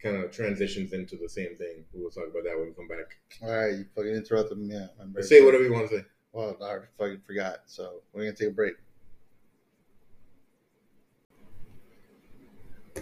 [0.02, 1.84] kind of transitions into the same thing.
[1.94, 3.18] We'll talk about that when we come back.
[3.42, 4.74] All right, you fucking interrupted me.
[4.76, 4.88] Yeah,
[5.22, 6.06] Say whatever you want to say.
[6.32, 7.62] Well, I fucking forgot.
[7.66, 8.76] So we're gonna take a break.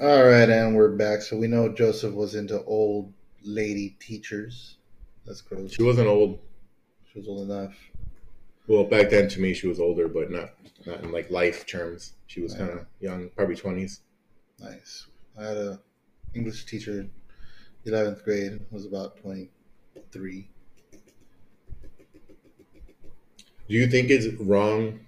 [0.01, 1.21] All right, and we're back.
[1.21, 4.77] So we know Joseph was into old lady teachers.
[5.23, 5.71] That's gross.
[5.71, 6.39] She wasn't old.
[7.11, 7.75] She was old enough.
[8.65, 10.49] Well, back then to me, she was older, but not
[10.87, 12.13] not in like life terms.
[12.25, 14.01] She was kind of young, probably twenties.
[14.59, 15.05] Nice.
[15.39, 15.79] I had a
[16.33, 17.07] English teacher,
[17.85, 19.51] eleventh grade, was about twenty
[20.11, 20.49] three.
[23.69, 25.01] Do you think it's wrong?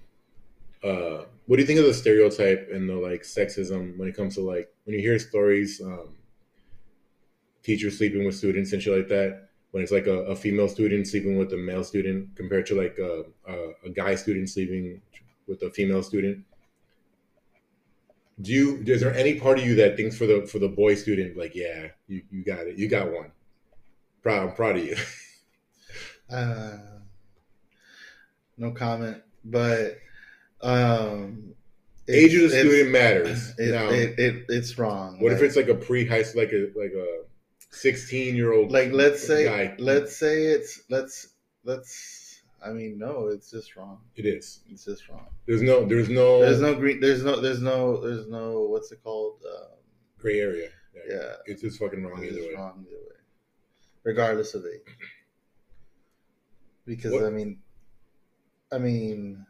[0.86, 4.36] Uh, what do you think of the stereotype and the like sexism when it comes
[4.36, 6.16] to like when you hear stories, um,
[7.64, 9.50] teachers sleeping with students and shit like that?
[9.72, 12.98] When it's like a, a female student sleeping with a male student compared to like
[13.00, 15.02] a, a, a guy student sleeping
[15.48, 16.46] with a female student.
[18.40, 18.84] Do you?
[18.86, 21.56] Is there any part of you that thinks for the for the boy student like,
[21.56, 23.32] yeah, you, you got it, you got one.
[24.22, 24.96] Proud, I'm proud of you.
[26.28, 26.80] Uh,
[28.58, 30.00] no comment, but
[30.66, 31.54] um,
[32.08, 33.54] Age of the student matters.
[33.58, 35.20] It, now, it, it, it's wrong.
[35.20, 37.24] what if it's like a pre high like a like a
[37.72, 39.76] sixteen year old like let's say guy?
[39.80, 41.30] let's say it's let's
[41.64, 44.00] let's I mean no, it's just wrong.
[44.16, 44.62] it is.
[44.70, 45.26] It's just wrong.
[45.48, 47.00] There's no there's no There's no green.
[47.00, 47.40] There's no.
[47.40, 48.02] There's no.
[48.02, 48.62] There's no.
[48.62, 49.44] What's it called?
[49.46, 49.78] Um,
[50.20, 50.70] gray area.
[51.08, 52.56] yeah, it's just fucking wrong it's either just way.
[52.56, 53.18] wrong either way,
[54.04, 54.96] regardless of age.
[56.86, 57.60] Because What- I mean,
[58.72, 59.46] I mean,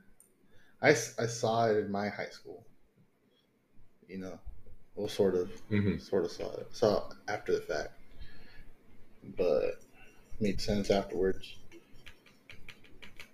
[0.85, 2.63] I, I saw it in my high school.
[4.07, 4.39] You know,
[4.95, 6.67] well, sort of, hmm sort of saw it.
[6.71, 7.89] Saw it after the fact,
[9.35, 9.81] but
[10.39, 11.55] made sense afterwards.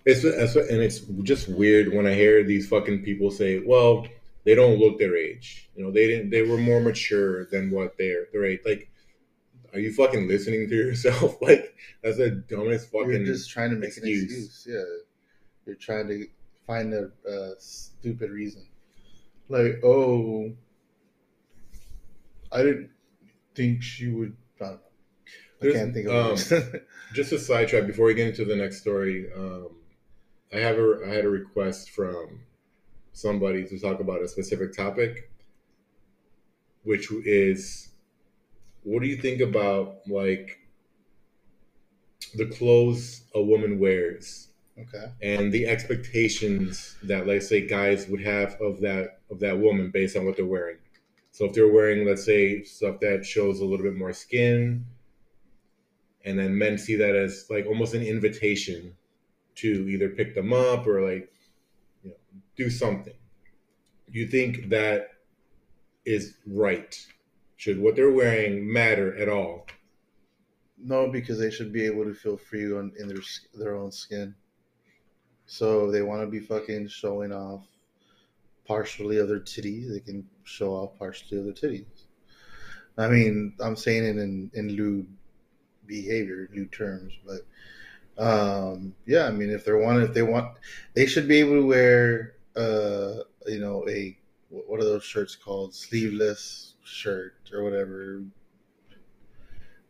[0.06, 4.08] It's, it's and it's just weird when I hear these fucking people say, "Well,
[4.46, 5.70] they don't look their age.
[5.76, 6.30] You know, they didn't.
[6.30, 8.90] They were more mature than what they're their age." Like,
[9.74, 11.38] are you fucking listening to yourself?
[11.42, 13.10] Like, that's the dumbest fucking.
[13.12, 14.22] You're just trying to make excuse.
[14.22, 14.68] an excuse.
[14.70, 14.98] Yeah,
[15.66, 16.28] you're trying to
[16.68, 18.66] find a, a stupid reason.
[19.50, 20.54] Like, oh,
[22.52, 22.90] I didn't
[23.56, 24.36] think she would.
[24.60, 24.80] I, don't
[25.62, 25.70] know.
[25.70, 26.88] I can't think of it.
[27.14, 29.28] just a sidetrack before we get into the next story.
[29.36, 29.70] Um,
[30.54, 32.42] I have a I had a request from
[33.14, 35.30] somebody to talk about a specific topic,
[36.84, 37.90] which is,
[38.84, 40.60] what do you think about like
[42.36, 44.51] the clothes a woman wears
[44.88, 45.12] okay.
[45.22, 50.16] and the expectations that let's say guys would have of that of that woman based
[50.16, 50.78] on what they're wearing.
[51.32, 54.86] So if they're wearing, let's say, stuff that shows a little bit more skin,
[56.26, 58.96] and then men see that as like almost an invitation
[59.56, 61.32] to either pick them up or like
[62.04, 62.16] you know
[62.56, 63.14] do something.
[64.10, 65.10] You think that
[66.06, 66.96] is right?
[67.56, 69.68] Should what they're wearing matter at all?
[70.84, 73.22] No, because they should be able to feel free on in their
[73.54, 74.36] their own skin.
[75.52, 77.66] So they want to be fucking showing off
[78.66, 82.06] partially of their titties, they can show off partially of their titties.
[82.98, 85.08] I mean, I'm saying it in in lewd
[85.86, 87.42] behavior, lewd terms, but
[88.18, 90.58] um, yeah, I mean, if they want, if they want,
[90.94, 94.18] they should be able to wear, uh, you know, a
[94.50, 95.76] what are those shirts called?
[95.76, 98.24] Sleeveless shirt or whatever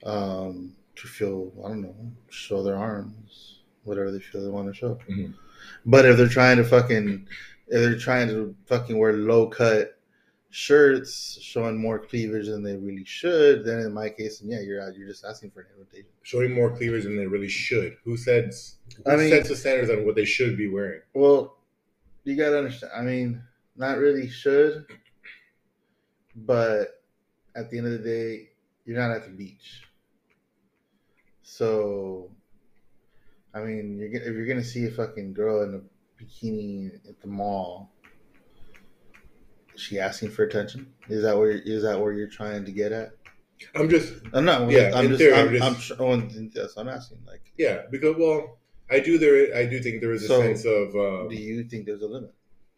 [0.06, 4.74] um, to feel I don't know, show their arms, whatever they feel they want to
[4.74, 4.98] show.
[5.10, 5.36] Mhm.
[5.86, 7.28] But if they're trying to fucking,
[7.68, 9.98] if they're trying to fucking wear low cut
[10.52, 14.96] shirts showing more cleavage than they really should, then in my case, yeah, you're out.
[14.96, 16.10] You're just asking for an invitation.
[16.24, 17.98] Showing more cleavage than they really should.
[18.04, 18.76] Who says?
[18.98, 21.02] Who I mean- sets the standards on what they should be wearing?
[21.14, 21.58] Well,
[22.24, 22.92] you gotta understand.
[22.96, 23.42] I mean,
[23.76, 24.86] not really should,
[26.36, 27.02] but
[27.56, 28.50] at the end of the day,
[28.86, 29.84] you're not at the beach.
[31.44, 32.30] So,
[33.54, 37.20] I mean, you're gonna, if you're gonna see a fucking girl in a bikini at
[37.22, 37.92] the mall,
[39.76, 40.94] is she asking for attention?
[41.10, 43.12] Is that where is that where you're trying to get at?
[43.76, 44.70] I'm just I'm not.
[44.72, 45.20] Yeah, I'm just.
[45.20, 47.20] theory, I'm, I'm just- I'm, tr- oh, yes, I'm asking.
[47.28, 48.58] Like, yeah because well,
[48.90, 49.56] I do there.
[49.56, 52.08] I do think there is a So, sense of uh, do you think there's a
[52.08, 52.34] limit?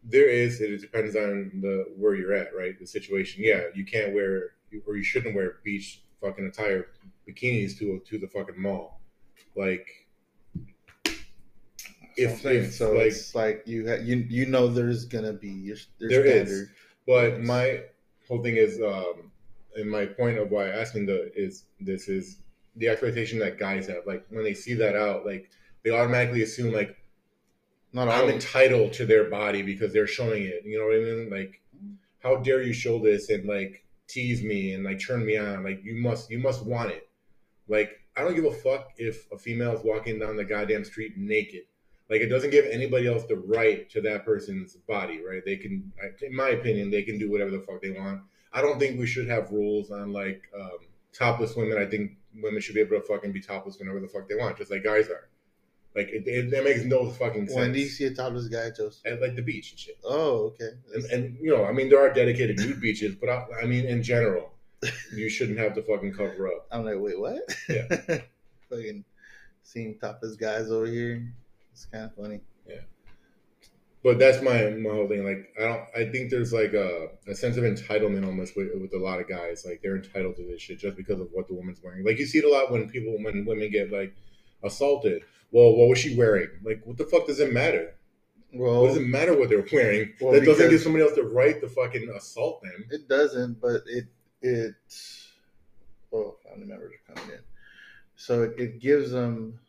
[0.06, 0.60] there is.
[0.60, 2.78] It depends on the where you're at, right?
[2.78, 3.44] The situation.
[3.46, 4.52] Yeah, you can't wear
[4.88, 6.88] or you shouldn't wear beach fucking attire
[7.30, 9.00] bikinis to to the fucking mall.
[9.56, 9.88] Like
[12.18, 15.78] If, If- so like- it's like you ha- you you know there's gonna be your
[16.00, 16.70] there's There is.
[17.06, 17.82] But my
[18.28, 19.32] whole thing is, um,
[19.76, 22.38] and my point of why I'm asking the is this is
[22.76, 24.06] the expectation that guys have.
[24.06, 25.50] Like when they see that out, like
[25.84, 26.96] they automatically assume like
[27.92, 28.08] Not.
[28.08, 30.64] I'm entitled to their body because they're showing it.
[30.66, 31.30] You know what I mean?
[31.30, 31.62] Like,
[32.20, 35.64] how dare you show this and like tease me and like turn me on?
[35.64, 37.08] Like you must you must want it.
[37.68, 41.18] Like I don't give a fuck if a female is walking down the goddamn street
[41.18, 41.64] naked.
[42.10, 45.42] Like it doesn't give anybody else the right to that person's body, right?
[45.46, 48.22] They can, in my opinion, they can do whatever the fuck they want.
[48.52, 50.80] I don't think we should have rules on like um,
[51.12, 51.78] topless women.
[51.78, 54.58] I think women should be able to fucking be topless whenever the fuck they want,
[54.58, 55.30] just like guys are.
[55.96, 57.58] Like it, it, that makes no fucking sense.
[57.58, 59.06] When do you see a topless guy, Joseph?
[59.06, 60.00] At like the beach and shit.
[60.04, 60.70] Oh, okay.
[60.94, 63.86] And, and you know, I mean, there are dedicated nude beaches, but I, I mean,
[63.86, 64.54] in general,
[65.14, 66.68] you shouldn't have to fucking cover up.
[66.72, 67.42] I'm like, wait, what?
[67.70, 67.88] Yeah.
[68.70, 69.06] Fucking
[69.62, 71.32] seeing topless guys over here.
[71.74, 72.40] It's kind of funny.
[72.68, 72.82] Yeah.
[74.04, 75.26] But that's my my whole thing.
[75.26, 75.84] Like, I don't.
[75.96, 79.28] I think there's like a, a sense of entitlement almost with, with a lot of
[79.28, 79.66] guys.
[79.66, 82.06] Like they're entitled to this shit just because of what the woman's wearing.
[82.06, 84.14] Like you see it a lot when people when women get like
[84.64, 85.24] assaulted.
[85.52, 86.50] Well, what was she wearing?
[86.64, 87.94] Like, what the fuck does it matter?
[88.54, 90.14] Well, what does it matter what they're wearing?
[90.20, 92.86] Well, that doesn't give somebody else the right to fucking assault them.
[92.92, 94.06] It doesn't, but it
[94.42, 94.76] it.
[96.12, 97.40] Oh, family members are coming in,
[98.16, 99.60] so it, it gives them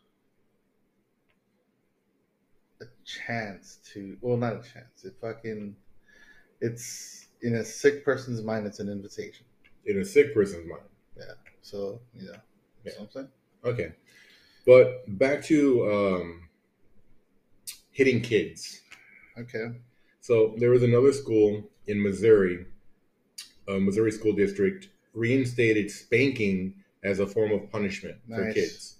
[2.81, 4.17] a chance to.
[4.21, 5.03] Well, not a chance.
[5.03, 5.75] It fucking.
[6.61, 8.65] It's in a sick person's mind.
[8.65, 9.45] It's an invitation.
[9.85, 10.83] In a sick person's mind.
[11.17, 11.23] Yeah.
[11.61, 12.37] So you know, Yeah.
[12.85, 12.91] yeah.
[12.97, 13.29] what I'm saying.
[13.65, 13.91] Okay.
[14.65, 16.49] But back to um,
[17.91, 18.81] hitting kids.
[19.37, 19.65] Okay.
[20.21, 22.65] So there was another school in Missouri,
[23.67, 28.95] a Missouri school district, reinstated spanking as a form of punishment for kids.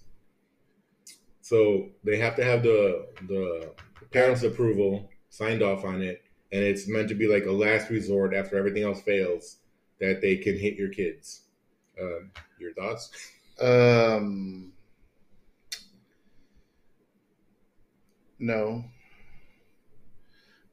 [1.40, 3.72] So they have to have the the
[4.12, 8.34] parents' approval, signed off on it, and it's meant to be like a last resort
[8.34, 9.58] after everything else fails
[10.00, 11.42] that they can hit your kids.
[12.00, 13.10] Um, your thoughts?
[13.60, 14.72] Um.
[18.38, 18.84] No.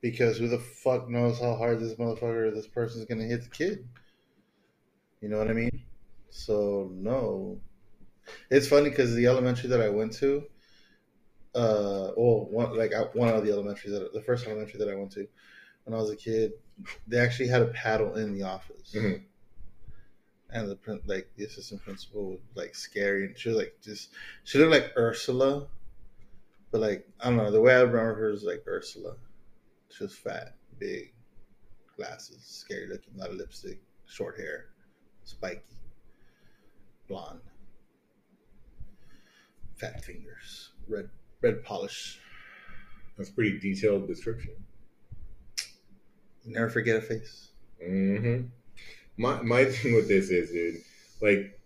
[0.01, 3.87] Because who the fuck knows how hard this motherfucker, this person's gonna hit the kid?
[5.21, 5.83] You know what I mean?
[6.29, 7.61] So no.
[8.49, 10.43] It's funny because the elementary that I went to,
[11.55, 15.11] uh, well, one like one of the elementaries that the first elementary that I went
[15.13, 15.27] to
[15.83, 16.53] when I was a kid,
[17.07, 19.23] they actually had a paddle in the office Mhm.
[20.49, 24.09] and the like the assistant principal was like scary and she was like just
[24.43, 25.67] she looked like Ursula,
[26.71, 29.15] but like I don't know the way I remember her is like Ursula.
[29.89, 31.13] She was fat, big,
[31.95, 34.69] glasses, scary looking, a lot of lipstick, short hair,
[35.23, 35.61] spiky,
[37.07, 37.41] blonde,
[39.75, 41.09] fat fingers, red
[41.43, 42.19] red polish.
[43.17, 44.53] That's a pretty detailed description.
[46.45, 47.49] Never forget a face.
[47.85, 48.47] Mm-hmm.
[49.17, 50.81] My my thing with this is, dude,
[51.21, 51.59] like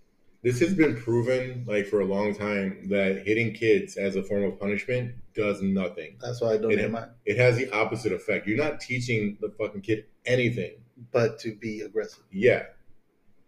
[0.43, 4.43] this has been proven like for a long time that hitting kids as a form
[4.43, 6.17] of punishment does nothing.
[6.21, 7.09] That's why I don't It- hit mine.
[7.25, 8.47] It has the opposite effect.
[8.47, 10.73] You're not teaching the fucking kid anything.
[11.11, 12.23] But to be aggressive.
[12.31, 12.63] Yeah,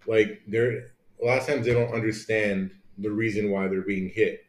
[0.05, 0.85] like they're
[1.21, 4.45] a lot of times they don't understand the reason why they're being hit.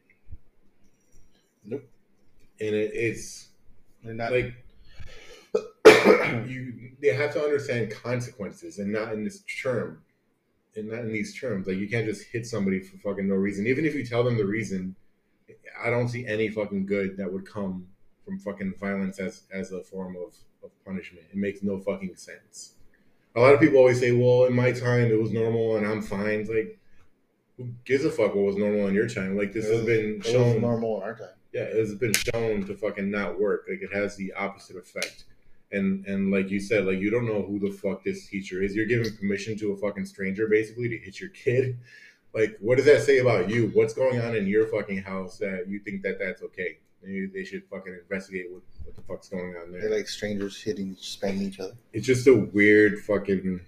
[2.61, 3.49] And it, it's
[4.03, 4.53] They're not like
[6.47, 10.01] you they have to understand consequences and not in this term
[10.75, 11.67] and not in these terms.
[11.67, 13.67] Like you can't just hit somebody for fucking no reason.
[13.67, 14.95] Even if you tell them the reason
[15.83, 17.85] i don't see any fucking good that would come
[18.23, 21.25] from fucking violence as as a form of of punishment.
[21.31, 22.75] It makes no fucking sense.
[23.35, 26.01] A lot of people always say well in my time it was normal and i'm
[26.01, 26.41] fine.
[26.41, 26.77] It's like
[27.57, 29.35] who gives a fuck what was normal in your time?
[29.35, 30.61] Like this It has was- been shown.
[30.61, 31.27] normal in our time.
[31.53, 33.65] Yeah, it's been shown to fucking not work.
[33.69, 35.25] Like it has the opposite effect.
[35.71, 38.75] And and like you said, like you don't know who the fuck this teacher is.
[38.75, 41.77] You're giving permission to a fucking stranger basically to hit your kid.
[42.33, 43.71] Like, what does that say about you?
[43.73, 46.77] What's going on in your fucking house that you think that that's okay?
[47.03, 49.81] Maybe they should fucking investigate what, what the fuck's going on there.
[49.81, 51.73] They're like strangers hitting, spanking each other.
[51.91, 53.59] it's just a weird fucking.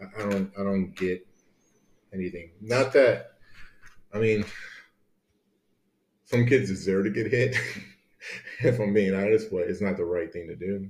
[0.00, 1.26] I- I don't I don't get
[2.14, 2.50] anything.
[2.60, 3.32] Not that.
[4.14, 4.44] I mean,
[6.32, 7.56] some kids deserve to get hit.
[8.60, 10.88] if I'm being honest, but it's not the right thing to do,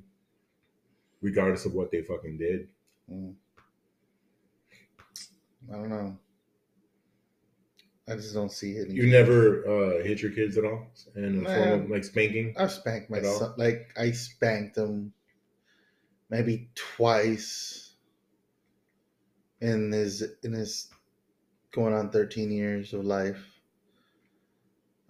[1.20, 2.68] regardless of what they fucking did.
[3.10, 3.34] Mm.
[5.70, 6.18] I don't know.
[8.08, 8.94] I just don't see hitting.
[8.94, 12.54] You never uh, hit your kids at all in a form of like spanking.
[12.58, 13.54] I've spanked my son.
[13.56, 15.12] Like I spanked him
[16.28, 17.94] maybe twice
[19.60, 20.88] in his in his
[21.72, 23.51] going on thirteen years of life.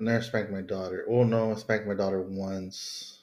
[0.03, 1.07] I never spanked my daughter.
[1.09, 3.21] Oh no, I spanked my daughter once.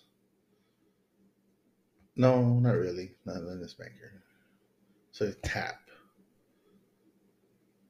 [2.16, 3.12] No, not really.
[3.26, 4.24] Not in a spanker.
[5.12, 5.82] So tap.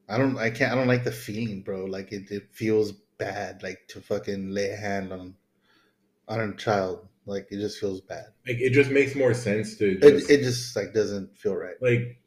[0.08, 0.38] I don't.
[0.40, 0.72] I can't.
[0.72, 1.86] I don't like the feeling, bro.
[1.86, 2.32] Like it.
[2.32, 3.62] It feels bad.
[3.62, 5.36] Like to fucking lay a hand on
[6.28, 7.08] on a child.
[7.28, 8.26] Like it just feels bad.
[8.48, 11.76] Like it just makes more sense to just, It, it just like doesn't feel right.
[11.80, 12.24] like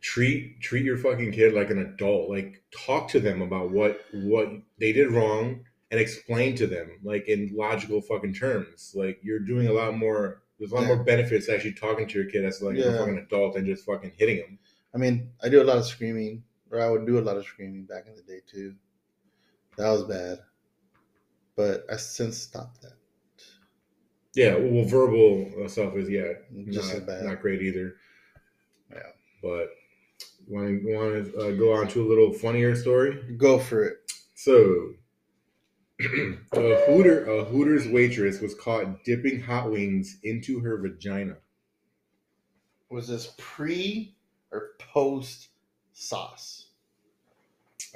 [0.00, 2.30] treat treat your fucking kid like an adult.
[2.30, 4.48] Like talk to them about what what
[4.80, 8.92] they did wrong and explain to them like in logical fucking terms.
[8.94, 10.42] Like you're doing a lot more.
[10.58, 10.94] There's a lot Yeah.
[10.94, 13.84] more benefits to actually talking to your kid as like a fucking adult than just
[13.86, 14.58] fucking hitting them.
[14.94, 17.44] I mean, I do a lot of screaming, or I would do a lot of
[17.46, 18.74] screaming back in the day too.
[19.78, 20.40] That was bad,
[21.56, 22.92] but I since stopped that.
[24.34, 26.32] Yeah, well, verbal stuff is yeah,
[26.70, 27.24] Just not, bad.
[27.24, 27.96] not great either.
[28.92, 28.98] Yeah.
[29.42, 29.70] But
[30.46, 33.34] want to want to uh, go on to a little funnier story.
[33.36, 33.96] Go for it.
[34.34, 34.92] So,
[36.52, 41.36] a Hooter a Hooters waitress was caught dipping hot wings into her vagina.
[42.90, 44.14] Was this pre
[44.50, 45.48] or post
[45.92, 46.68] sauce?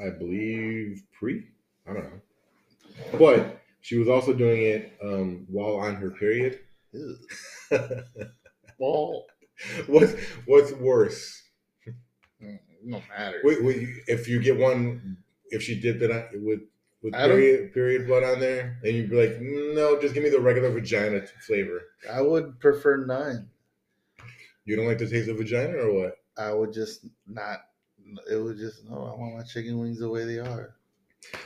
[0.04, 1.46] I believe pre.
[1.88, 6.58] I don't know, but she was also doing it um, while on her period.
[8.78, 9.24] Well,
[9.86, 10.12] what's
[10.44, 11.42] what's worse?
[12.84, 13.40] No matter.
[13.44, 15.16] Wait, wait, if you get one,
[15.48, 16.60] if she dipped it on, with
[17.04, 20.40] with period period blood on there, and you'd be like, no, just give me the
[20.40, 21.82] regular vagina flavor.
[22.10, 23.50] I would prefer none.
[24.64, 26.16] You don't like the taste of vagina, or what?
[26.36, 27.58] I would just not.
[28.30, 28.96] It would just no.
[28.96, 30.74] I want my chicken wings the way they are.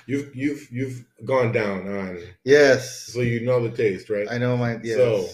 [0.07, 4.27] You've you've you've gone down on, Yes, so you know the taste, right?
[4.31, 4.79] I know my.
[4.83, 4.97] Yes.
[4.97, 5.29] So-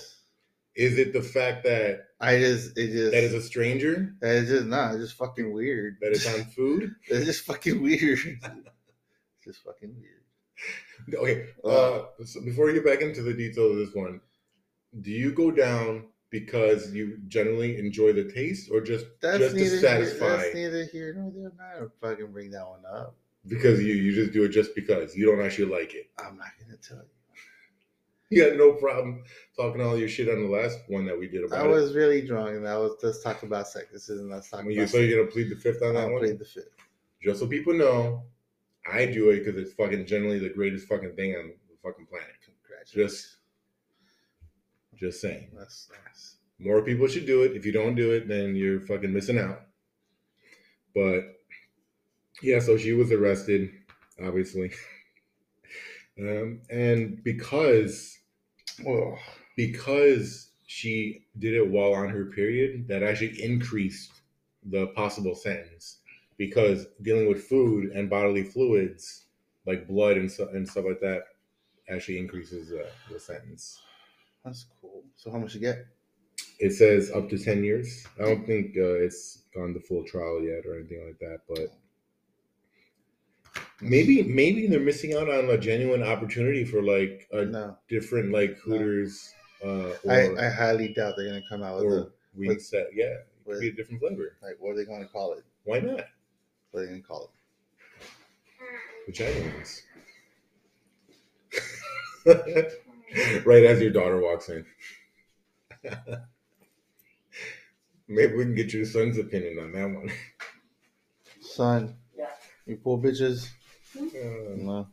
[0.76, 4.66] Is it the fact that I just it just that is a stranger it's just
[4.66, 4.90] nah.
[4.90, 5.98] It's just fucking weird.
[6.00, 6.94] that is on food?
[7.08, 8.18] It's just fucking weird.
[8.24, 10.13] it's just fucking weird.
[11.14, 11.46] Okay.
[11.64, 14.20] Uh, so before you get back into the details of this one,
[15.00, 19.60] do you go down because you generally enjoy the taste, or just That's just to
[19.62, 20.26] neither satisfy?
[20.26, 21.52] Here, that's neither here nor there.
[21.76, 23.14] I'm not fucking bring that one up.
[23.46, 26.10] because you you just do it just because you don't actually like it.
[26.18, 27.04] I'm not gonna tell you.
[28.30, 29.22] You had no problem
[29.56, 31.70] talking all your shit on the last one that we did about I it.
[31.70, 33.86] was really drunk, and I was let's talk about sex.
[33.92, 34.72] This isn't let's talk about.
[34.72, 36.70] you so you're gonna plead the fifth on that I one, played the fifth.
[37.22, 38.24] just so people know,
[38.90, 42.28] I do it because it's fucking generally the greatest fucking thing on the fucking planet.
[42.92, 43.36] Just,
[44.94, 45.48] just saying.
[45.56, 46.36] That's nice.
[46.58, 47.56] More people should do it.
[47.56, 49.62] If you don't do it, then you're fucking missing out.
[50.94, 51.22] But
[52.42, 53.70] yeah, so she was arrested,
[54.22, 54.72] obviously,
[56.20, 58.18] um, and because
[58.86, 59.16] Oh,
[59.56, 64.12] because she did it while on her period, that actually increased
[64.64, 66.00] the possible sentence.
[66.36, 69.26] Because dealing with food and bodily fluids,
[69.66, 71.22] like blood and, so, and stuff like that,
[71.88, 73.80] actually increases uh, the sentence.
[74.44, 75.04] that's cool.
[75.16, 75.86] So how much you get?
[76.58, 78.06] It says up to 10 years.
[78.18, 81.68] I don't think uh, it's gone the full trial yet or anything like that, but
[83.80, 88.56] maybe maybe they're missing out on a genuine opportunity for like a No, different like
[88.58, 89.32] Hooters
[89.64, 92.88] uh, I, or, I highly doubt they're gonna come out with a with- set.
[92.94, 94.36] Yeah, it could be a different flavor.
[94.42, 95.44] like what are they gonna call it?
[95.64, 96.04] Why not?
[96.74, 97.30] What are they gonna call
[99.06, 99.06] it?
[99.06, 99.82] Vagina wings.
[103.46, 104.66] right as your daughter walks in.
[108.08, 110.10] Maybe we can get your son's opinion on that one.
[111.42, 112.26] Son, Yeah.
[112.66, 113.50] you poor bitches?
[113.96, 114.88] Uh, No.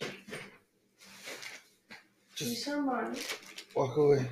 [0.00, 0.06] You
[2.36, 3.16] Just someone.
[3.74, 4.26] walk away.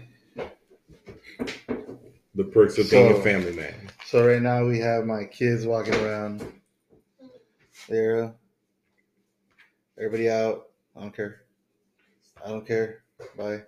[2.36, 3.90] the perks of being So- a family man.
[4.08, 6.42] So right now we have my kids walking around.
[7.90, 8.32] There.
[9.98, 10.70] Everybody out.
[10.96, 11.42] I don't care.
[12.42, 13.02] I don't care.
[13.36, 13.64] Bye.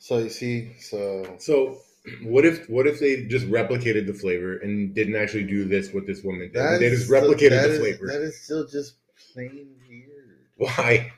[0.00, 1.78] So you see, so So,
[2.24, 6.08] what if what if they just replicated the flavor and didn't actually do this what
[6.08, 6.80] this woman did?
[6.80, 8.06] they is just still- replicated that the is- flavor.
[8.08, 8.94] That is still just
[9.32, 10.38] plain weird.
[10.56, 11.12] Why?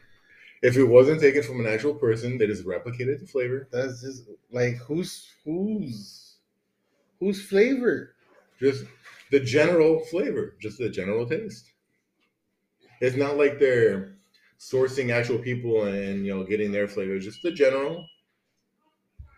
[0.61, 3.69] If it wasn't taken from an actual person, they just replicated the flavor.
[3.73, 6.22] That's just like who's who's
[7.23, 8.15] whose flavor?
[8.59, 8.85] Just
[9.31, 11.71] the general flavor, just the general taste.
[13.01, 14.15] It's not like they're
[14.59, 17.19] sourcing actual people and you know getting their flavor.
[17.19, 18.07] Just the general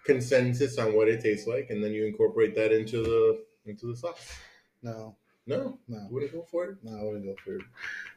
[0.04, 3.96] consensus on what it tastes like, and then you incorporate that into the into the
[3.96, 4.34] sauce.
[4.82, 5.16] No,
[5.46, 6.06] No, no.
[6.10, 6.78] wouldn't go for it.
[6.82, 7.62] No, I wouldn't go for it.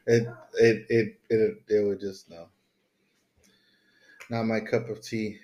[0.06, 2.48] It it it it, it would just no.
[4.30, 5.38] Not my cup of tea.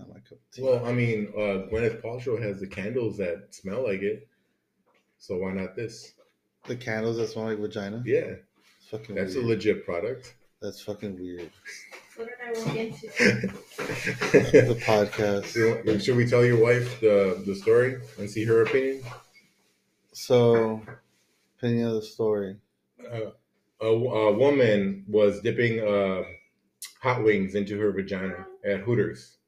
[0.00, 0.62] Not my cup of tea.
[0.62, 4.28] Well, I mean, uh, Gwyneth Paltrow has the candles that smell like it,
[5.18, 6.12] so why not this?
[6.66, 8.02] the candles that smell like vagina.
[8.04, 8.34] Yeah,
[8.78, 10.34] It's fucking that's a legit product.
[10.60, 11.50] That's fucking weird.
[12.16, 13.06] What did I walk into?
[14.68, 15.46] The podcast.
[15.46, 19.02] So, Should we tell your wife the the story and see her opinion?
[20.12, 20.82] So,
[21.56, 22.56] opinion of the story.
[23.10, 23.30] Uh,
[23.80, 26.22] a, a woman was dipping uh,
[27.00, 29.38] hot wings into her vagina at Hooters.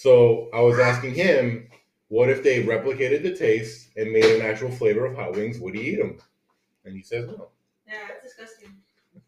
[0.00, 0.02] Ouch.
[0.02, 1.68] So I was asking him,
[2.08, 5.58] what if they replicated the taste and made an actual flavor of hot wings?
[5.60, 6.18] Would he eat them?
[6.84, 7.48] And he says no.
[7.86, 8.76] Yeah, that's disgusting.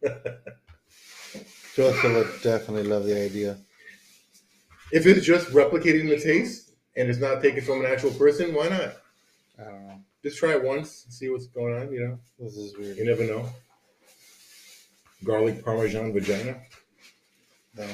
[1.75, 3.59] Joseph would definitely love the idea.
[4.93, 8.69] If it's just replicating the taste, and it's not taken from an actual person, why
[8.69, 8.95] not?
[9.59, 10.01] I don't know.
[10.23, 11.91] Just try it once, and see what's going on.
[11.93, 12.97] You know, This is weird.
[12.99, 13.49] you never know.
[15.25, 16.61] Garlic parmesan vagina.
[17.77, 17.87] No.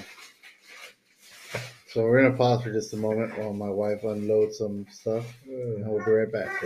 [1.88, 5.86] So we're gonna pause for just a moment while my wife unloads some stuff, and
[5.86, 6.62] we'll be right back.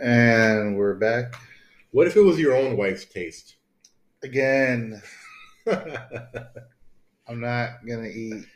[0.00, 1.34] And we're back
[1.92, 3.56] What if it was your own wife's taste?
[4.22, 5.02] again.
[5.66, 8.46] I'm not gonna eat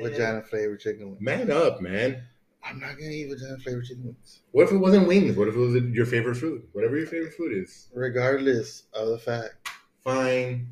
[0.00, 1.20] vagina flavored chicken wings.
[1.20, 2.22] Man up, man.
[2.64, 5.36] I'm not gonna eat vagina flavored chicken wings, What if it wasn't wings?
[5.36, 6.62] What if it was your favorite food?
[6.72, 7.88] Whatever your favorite food is.
[7.94, 9.68] regardless of the fact.
[10.02, 10.68] Fine.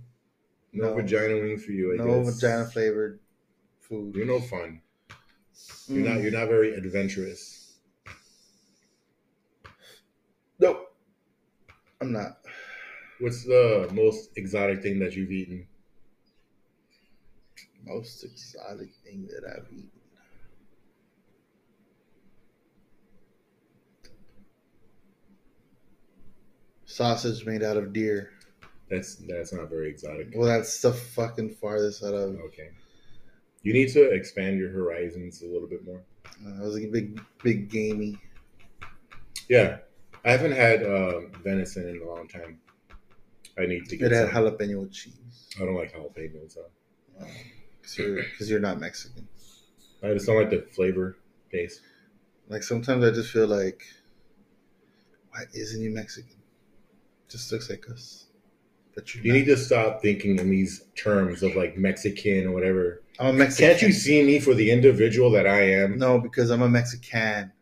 [0.72, 0.94] No, No.
[0.94, 2.34] vagina wing for you, I No guess.
[2.40, 3.20] vagina flavored
[3.80, 4.14] food.
[4.14, 4.80] You're no fun.
[5.88, 6.04] You're Mm.
[6.14, 7.78] not you're not very adventurous.
[10.58, 10.94] Nope.
[12.00, 12.38] I'm not.
[13.20, 15.68] What's the most exotic thing that you've eaten?
[17.84, 19.90] Most exotic thing that I've eaten.
[26.84, 28.30] Sausage made out of deer.
[28.92, 30.28] That's that's not very exotic.
[30.34, 32.36] Well, that's the fucking farthest out of.
[32.48, 32.68] Okay.
[33.62, 36.02] You need to expand your horizons a little bit more.
[36.26, 38.18] Uh, I was a big, big gamey.
[39.48, 39.78] Yeah.
[40.26, 42.58] I haven't had uh, venison in a long time.
[43.58, 44.12] I need to get.
[44.12, 44.44] It had some.
[44.44, 45.48] jalapeno cheese.
[45.56, 46.52] I don't like jalapenos.
[46.52, 46.60] So.
[47.80, 49.26] Because you're, 'cause you're not Mexican.
[50.02, 51.16] I just don't like the flavor
[51.50, 51.80] taste.
[52.48, 53.82] Like sometimes I just feel like,
[55.30, 56.36] why isn't he Mexican?
[57.28, 58.26] Just looks like us.
[58.94, 63.02] But you're You need to stop thinking in these terms of like Mexican or whatever.
[63.18, 63.70] I'm a Mexican.
[63.70, 65.98] Can't you see me for the individual that I am?
[65.98, 67.52] No, because I'm a Mexican,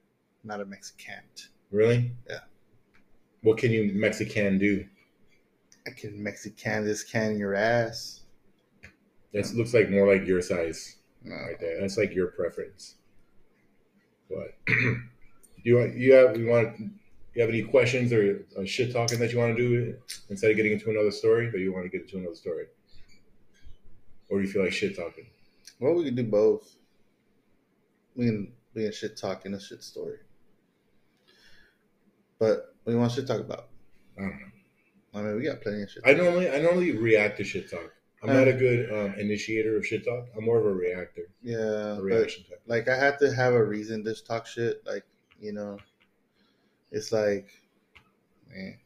[0.44, 1.22] not a Mexican.
[1.70, 2.12] Really?
[2.28, 2.38] Yeah.
[3.42, 4.84] What can you Mexican do?
[5.86, 8.20] I can Mexican this can your ass.
[9.32, 11.36] That looks like more like your size No.
[11.36, 11.80] right there.
[11.80, 12.96] That's like your preference.
[14.28, 15.00] But do
[15.64, 16.76] you want you have you want
[17.40, 19.96] you have any questions or uh, shit talking that you want to do
[20.28, 22.66] instead of getting into another story, or you want to get into another story,
[24.28, 25.26] or do you feel like shit talking?
[25.78, 26.76] Well, we can do both.
[28.14, 30.18] We can we can shit talk in a shit story.
[32.38, 33.68] But what do you want to shit talk about?
[34.18, 34.46] I don't know.
[35.14, 36.02] I mean, we got plenty of shit.
[36.06, 37.90] I normally I normally react to shit talk.
[38.22, 40.26] I'm Uh, not a good um, initiator of shit talk.
[40.36, 42.60] I'm more of a reactor, yeah, a reaction type.
[42.66, 44.82] like I have to have a reason to talk shit.
[44.86, 45.04] Like
[45.40, 45.78] you know,
[46.90, 47.48] it's like,
[48.48, 48.78] man.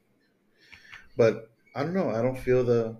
[1.16, 2.10] But I don't know.
[2.10, 2.96] I don't feel the,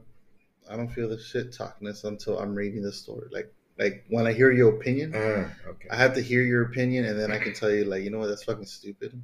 [0.71, 3.29] I don't feel the shit talkness until I'm reading the story.
[3.31, 5.89] Like like when I hear your opinion, Ah, okay.
[5.91, 8.19] I have to hear your opinion, and then I can tell you like, you know
[8.19, 9.21] what, that's fucking stupid.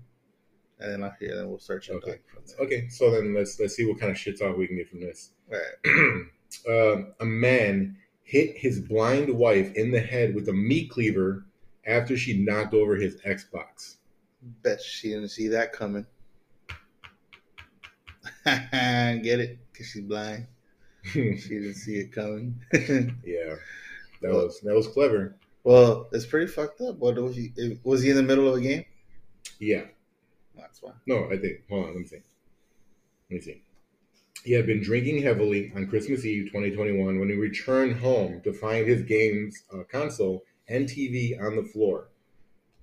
[0.80, 2.18] And then I'll hear, then we'll start shit Okay.
[2.32, 2.66] from there.
[2.66, 5.00] Okay, so then let's let's see what kind of shit talk we can get from
[5.00, 5.30] this.
[5.48, 6.26] Right.
[6.68, 11.44] um, a man hit his blind wife in the head with a meat cleaver
[11.86, 13.96] after she knocked over his Xbox.
[14.42, 16.06] Bet she didn't see that coming.
[18.44, 19.58] Get it?
[19.76, 20.46] Cause she's blind.
[21.12, 22.60] She didn't see it coming.
[23.24, 23.54] Yeah,
[24.22, 25.36] that was that was clever.
[25.64, 26.96] well, it's pretty fucked up.
[26.98, 27.78] What was he?
[27.84, 28.84] Was he in the middle of a game?
[29.58, 29.84] Yeah.
[30.56, 30.92] That's why.
[31.06, 31.62] No, I think.
[31.70, 31.92] Hold on.
[31.92, 32.16] Let me see.
[33.30, 33.62] Let me see.
[34.44, 38.86] He had been drinking heavily on Christmas Eve 2021 when he returned home to find
[38.86, 42.09] his games uh, console and TV on the floor,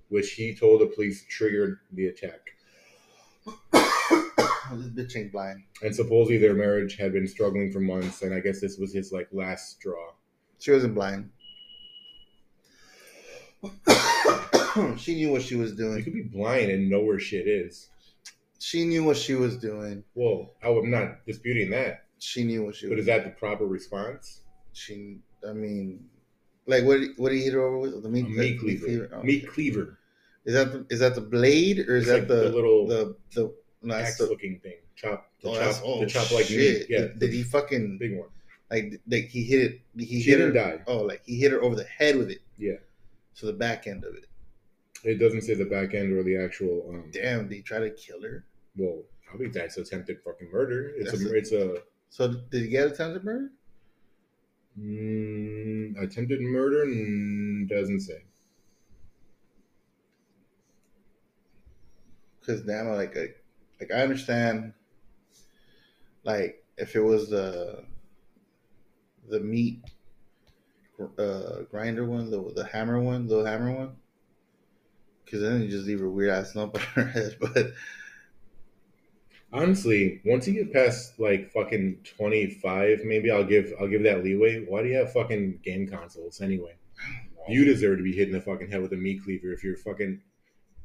[0.08, 2.40] which he told the police triggered the attack.
[3.72, 5.62] this bitch ain't blind.
[5.82, 9.12] And supposedly their marriage had been struggling for months, and I guess this was his
[9.12, 10.12] like last straw.
[10.58, 11.30] She wasn't blind.
[14.98, 15.98] she knew what she was doing.
[15.98, 17.88] You could be blind and know where shit is.
[18.60, 20.04] She knew what she was doing.
[20.14, 22.90] Well, I'm not disputing that, She knew what she was.
[22.90, 24.42] but is that the proper response?
[24.72, 25.18] She.
[25.48, 26.04] I mean,
[26.68, 27.00] like what?
[27.16, 28.02] What did he hit her over with?
[28.02, 29.10] The meat, meat the cleaver.
[29.12, 29.52] Oh, Meat okay.
[29.52, 29.98] cleaver.
[30.44, 32.86] Is that the, is that the blade or is It's that like the, the little
[32.86, 34.76] the the no, axe looking thing.
[34.96, 35.30] Chop.
[35.42, 35.82] The oh, chop.
[35.84, 36.86] oh, the chop like meat.
[36.88, 36.98] Yeah.
[37.00, 38.28] Did, did he fucking big one.
[38.70, 39.80] like like he hit it?
[39.96, 40.50] He She hit her.
[40.52, 40.80] die.
[40.86, 42.40] Oh, like he hit her over the head with it.
[42.56, 42.74] Yeah.
[43.34, 44.24] So the back end of it.
[45.04, 46.86] It doesn't say the back end or the actual.
[46.88, 48.44] Um, Damn, did he try to kill her?
[48.76, 50.92] well, probably that's attempted fucking murder.
[50.96, 51.28] It's That's a.
[51.28, 53.50] a- It's a So did he get attempted murder?
[54.78, 56.86] Mm, attempted murder.
[56.86, 58.22] Mm, doesn't say.
[62.40, 63.44] Because damn, like like
[63.80, 64.72] like I understand.
[66.24, 67.84] Like if it was the
[69.28, 69.82] the meat
[71.18, 73.96] uh, grinder one, the the hammer one, the hammer one.
[75.24, 77.36] Because then you just leave a weird ass lump on her head.
[77.40, 77.72] But
[79.52, 84.22] Honestly, once you get past like fucking twenty five, maybe I'll give I'll give that
[84.22, 84.64] leeway.
[84.66, 86.74] Why do you have fucking game consoles anyway?
[87.48, 89.76] You deserve to be hit in the fucking head with a meat cleaver if you're
[89.76, 90.20] fucking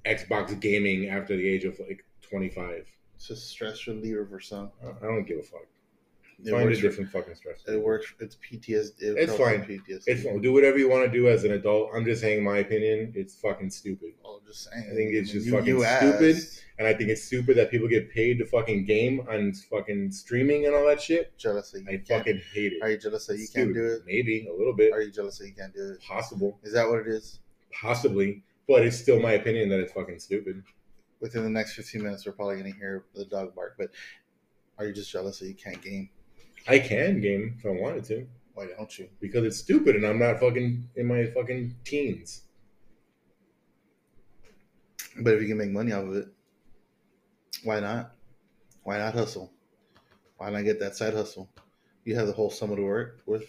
[0.05, 2.85] Xbox gaming after the age of like 25.
[3.15, 4.71] It's a stress reliever for some.
[4.81, 5.65] I don't give a fuck.
[6.45, 6.79] It Find a works.
[6.79, 7.63] For, different fucking stress.
[7.67, 8.13] it works.
[8.19, 9.01] It's PTSD.
[9.01, 9.63] It It's fine.
[9.63, 10.03] PTSD.
[10.07, 10.41] It's fine.
[10.41, 11.91] Do whatever you want to do as an adult.
[11.95, 13.13] I'm just saying my opinion.
[13.15, 14.13] It's fucking stupid.
[14.25, 14.89] Oh, just saying.
[14.91, 16.37] I think it's just You- fucking you stupid.
[16.79, 20.65] And I think it's stupid that people get paid to fucking game on fucking streaming
[20.65, 21.37] and all that shit.
[21.37, 22.81] Jealous that I fucking hate it.
[22.81, 24.01] Are you jealous that you It's can't do it?
[24.05, 24.91] Maybe a little bit.
[24.91, 26.01] Are you jealous that you can't do it?
[26.01, 26.59] Possible.
[26.63, 27.39] Is that what it is?
[27.79, 28.43] Possibly.
[28.67, 30.63] But it's still my opinion that it's fucking stupid.
[31.19, 33.75] Within the next 15 minutes, we're probably going to hear the dog bark.
[33.77, 33.91] But
[34.79, 36.09] are you just jealous that you can't game?
[36.67, 38.27] I can game if I wanted to.
[38.53, 39.09] Why don't you?
[39.19, 42.43] Because it's stupid and I'm not fucking in my fucking teens.
[45.19, 46.27] But if you can make money off of it,
[47.63, 48.13] why not?
[48.83, 49.51] Why not hustle?
[50.37, 51.49] Why not get that side hustle?
[52.05, 53.45] You have the whole summer to work with.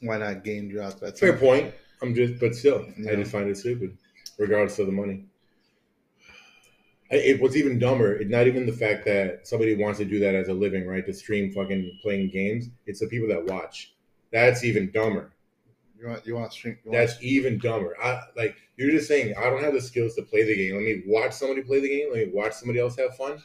[0.00, 1.40] Why not game throughout that Fair time?
[1.40, 1.74] point.
[2.00, 3.98] I'm just, but still, I just find it stupid,
[4.38, 5.24] regardless of the money.
[7.10, 10.34] It, what's even dumber, it's not even the fact that somebody wants to do that
[10.34, 11.04] as a living, right?
[11.06, 12.68] To stream fucking playing games.
[12.86, 13.94] It's the people that watch.
[14.30, 15.32] That's even dumber.
[15.98, 16.78] You want you want to stream?
[16.84, 17.96] You want That's even dumber.
[18.02, 20.74] I like you're just saying I don't have the skills to play the game.
[20.74, 22.08] Let me watch somebody play the game.
[22.12, 23.42] Let me watch somebody else have fun.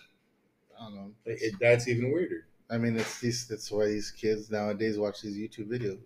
[0.78, 1.12] I don't know.
[1.26, 2.46] Like, it, that's even weirder.
[2.70, 3.48] I mean, it's these.
[3.48, 6.00] That's why these kids nowadays watch these YouTube videos,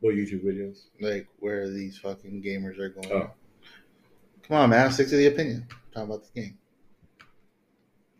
[0.00, 0.84] What YouTube videos?
[1.00, 3.12] like where these fucking gamers are going.
[3.12, 3.30] Oh.
[4.48, 4.92] Come on, man!
[4.92, 5.66] Stick to the opinion.
[5.94, 6.58] Talk about the game.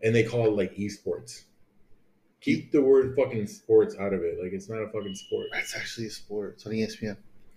[0.03, 1.45] And they call it like esports.
[2.41, 4.39] Keep the word fucking sports out of it.
[4.43, 5.49] Like it's not a fucking sport.
[5.55, 6.55] It's actually a sport.
[6.55, 7.17] It's on ESPN.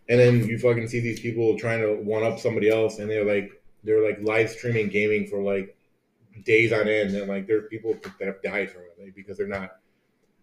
[0.09, 3.26] And then you fucking see these people trying to one up somebody else, and they're
[3.26, 3.51] like
[3.84, 5.78] they're like live streaming gaming for like
[6.43, 9.38] days on end, and like there are people that have died from it like, because
[9.38, 9.78] they're not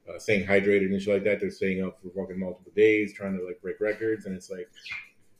[0.08, 1.40] uh, staying hydrated and shit like that.
[1.40, 4.70] They're staying up for fucking multiple days, trying to like break records, and it's like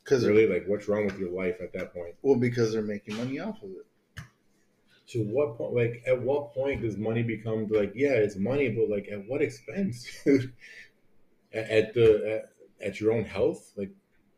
[0.05, 2.15] Because really like what's wrong with your life at that point?
[2.23, 4.23] well, because they're making money off of it.
[5.09, 5.75] To what point?
[5.75, 9.43] Like at what point does money become like yeah, it's money, but like at what
[9.43, 12.43] expense, at, at the
[12.81, 13.91] at, at your own health, like.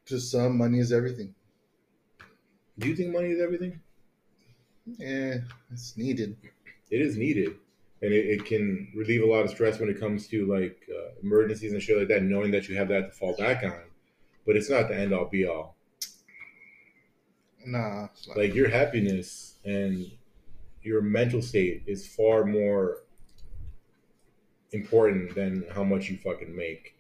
[0.07, 1.35] To some, money is everything.
[2.79, 3.81] Do you think money is everything?
[4.87, 5.39] Yeah,
[5.73, 6.37] it's needed.
[6.93, 7.57] it is needed
[8.03, 11.11] and it, it can relieve a lot of stress when it comes to like uh,
[11.23, 13.81] emergencies and shit like that knowing that you have that to fall back on
[14.47, 15.77] but it's not the end all be all
[17.65, 20.07] Nah, it's like your happiness and
[20.83, 22.99] your mental state is far more
[24.71, 26.97] important than how much you fucking make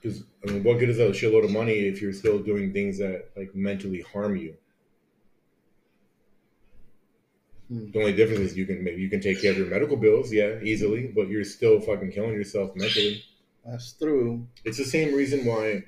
[0.00, 2.98] because I mean, what good is a shitload of money if you're still doing things
[2.98, 4.54] that like mentally harm you?
[7.68, 7.90] Hmm.
[7.90, 10.32] The only difference is you can maybe you can take care of your medical bills,
[10.32, 13.24] yeah, easily, but you're still fucking killing yourself mentally.
[13.70, 13.94] That's.
[14.64, 15.84] It's the same reason why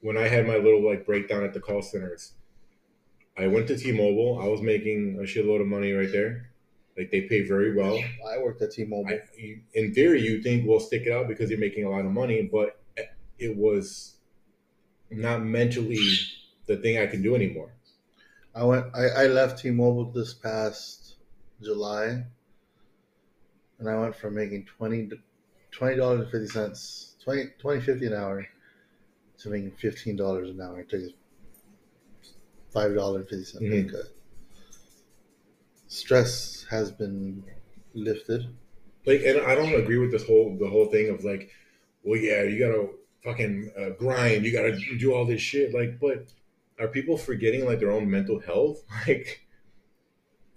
[0.00, 2.32] when I had my little like breakdown at the call centers,
[3.38, 4.40] I went to T-Mobile.
[4.42, 6.50] I was making a shitload of money right there.
[6.96, 7.98] Like they pay very well.
[8.28, 9.08] I worked at T-Mobile.
[9.08, 12.04] I, you- in theory, you think we'll stick it out because you're making a lot
[12.04, 12.80] of money, but
[13.38, 14.16] it was
[15.10, 15.98] not mentally
[16.66, 17.72] the thing I can do anymore.
[18.54, 18.86] I went.
[18.94, 21.16] I, I left T-Mobile this past
[21.62, 22.24] July,
[23.78, 25.08] and I went from making twenty
[25.70, 28.46] twenty dollars and fifty cents, 20, 20 50 an hour,
[29.38, 30.80] to making fifteen dollars an hour.
[30.92, 31.08] A
[32.72, 33.90] five dollar and fifty cent pay Mhm.
[33.92, 34.06] cut.
[35.88, 37.42] Stress has been
[37.94, 38.46] lifted.
[39.06, 41.50] like and i don't agree with this whole the whole thing of like
[42.04, 42.88] well yeah you gotta
[43.24, 46.26] fucking uh, grind you gotta do all this shit like but
[46.78, 49.40] are people forgetting like their own mental health like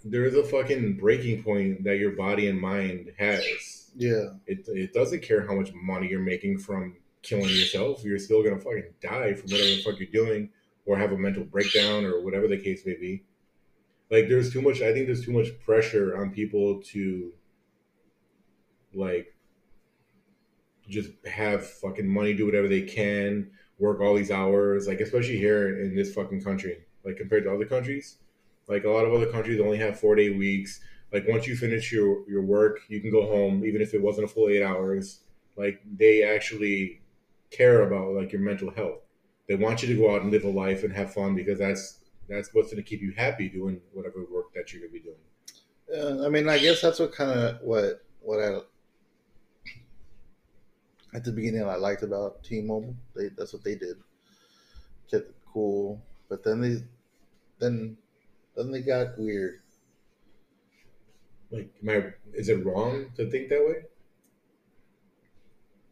[0.06, 5.22] there's a fucking breaking point that your body and mind has Yeah, it, it doesn't
[5.22, 8.04] care how much money you're making from killing yourself.
[8.04, 10.50] You're still gonna fucking die from whatever the fuck you're doing
[10.86, 13.24] or have a mental breakdown or whatever the case may be.
[14.10, 17.32] Like there's too much i think there's too much pressure on people to
[18.94, 19.34] like
[20.88, 25.80] just have fucking money do whatever they can work all these hours like especially here
[25.82, 28.18] in this fucking country like compared to other countries.
[28.68, 30.80] Like a lot of other countries only have four day weeks
[31.14, 34.26] like once you finish your your work you can go home even if it wasn't
[34.26, 35.22] a full eight hours
[35.56, 37.02] like they actually
[37.52, 39.02] care about like your mental health
[39.48, 42.00] they want you to go out and live a life and have fun because that's
[42.28, 45.06] that's what's going to keep you happy doing whatever work that you're going to be
[45.06, 45.18] doing
[45.94, 48.60] Uh, I mean, I guess that's what kind of what what I
[51.14, 52.96] at the beginning I liked about T-Mobile.
[53.16, 53.98] They that's what they did,
[55.10, 56.02] kept it cool.
[56.30, 56.84] But then they
[57.60, 57.98] then
[58.56, 59.63] then they got weird.
[61.54, 63.86] Like am I, is it wrong to think that way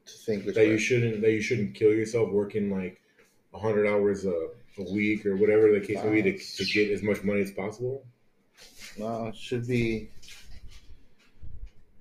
[0.06, 0.72] To think which that way.
[0.72, 3.00] you shouldn't that you shouldn't kill yourself working like
[3.54, 4.48] hundred hours a,
[4.80, 7.52] a week or whatever the case may be to, to get as much money as
[7.52, 8.04] possible.
[8.98, 10.10] No, it should be.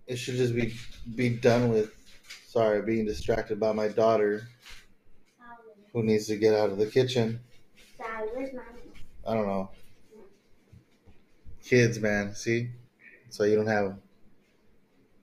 [0.06, 0.74] It should just be
[1.14, 1.92] be done with.
[2.46, 4.48] Sorry, being distracted by my daughter
[5.92, 7.38] who needs to get out of the kitchen.
[7.98, 8.80] Dad, where's mommy?
[9.26, 9.70] I don't know.
[11.64, 12.34] Kids, man.
[12.34, 12.70] See,
[13.30, 13.86] so you don't have.
[13.86, 14.02] 'em.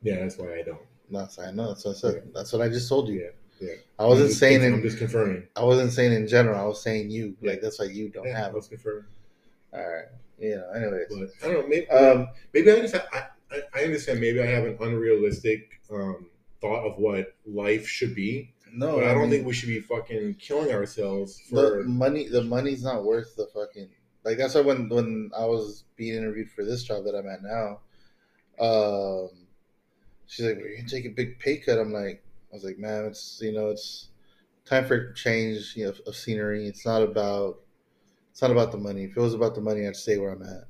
[0.01, 0.79] Yeah, that's why I don't.
[1.11, 1.69] That's I know.
[1.69, 2.23] That's what I said.
[2.33, 3.21] That's what I just told you.
[3.21, 3.75] Yeah, yeah.
[3.99, 4.81] I wasn't just, saying I'm in.
[4.81, 5.47] just confirming.
[5.55, 6.59] I wasn't saying in general.
[6.59, 7.35] I was saying you.
[7.41, 7.51] Yeah.
[7.51, 8.47] Like that's why you don't Yeah, have.
[8.49, 8.55] 'em.
[8.55, 9.05] was confirming.
[9.73, 10.05] All right.
[10.39, 10.69] You know.
[10.71, 11.07] Anyways.
[11.09, 11.67] But I don't know.
[11.67, 12.27] Maybe, Um.
[12.53, 14.19] maybe I just I, I, I understand.
[14.19, 16.27] Maybe I have an unrealistic um,
[16.61, 18.95] thought of what life should be, No.
[18.97, 21.83] but I don't mean, think we should be fucking killing ourselves the for.
[21.85, 23.89] money the money's not worth the fucking
[24.25, 27.41] like that's why when when I was being interviewed for this job that I'm at
[27.43, 27.79] now,
[28.59, 29.29] um
[30.25, 31.79] she's like, We're gonna take a big pay cut.
[31.79, 34.09] I'm like I was like, man, it's you know, it's
[34.65, 36.67] time for a change, you know, of scenery.
[36.67, 37.59] It's not about
[38.31, 39.05] it's not about the money.
[39.05, 40.67] If it was about the money, I'd stay where I'm at.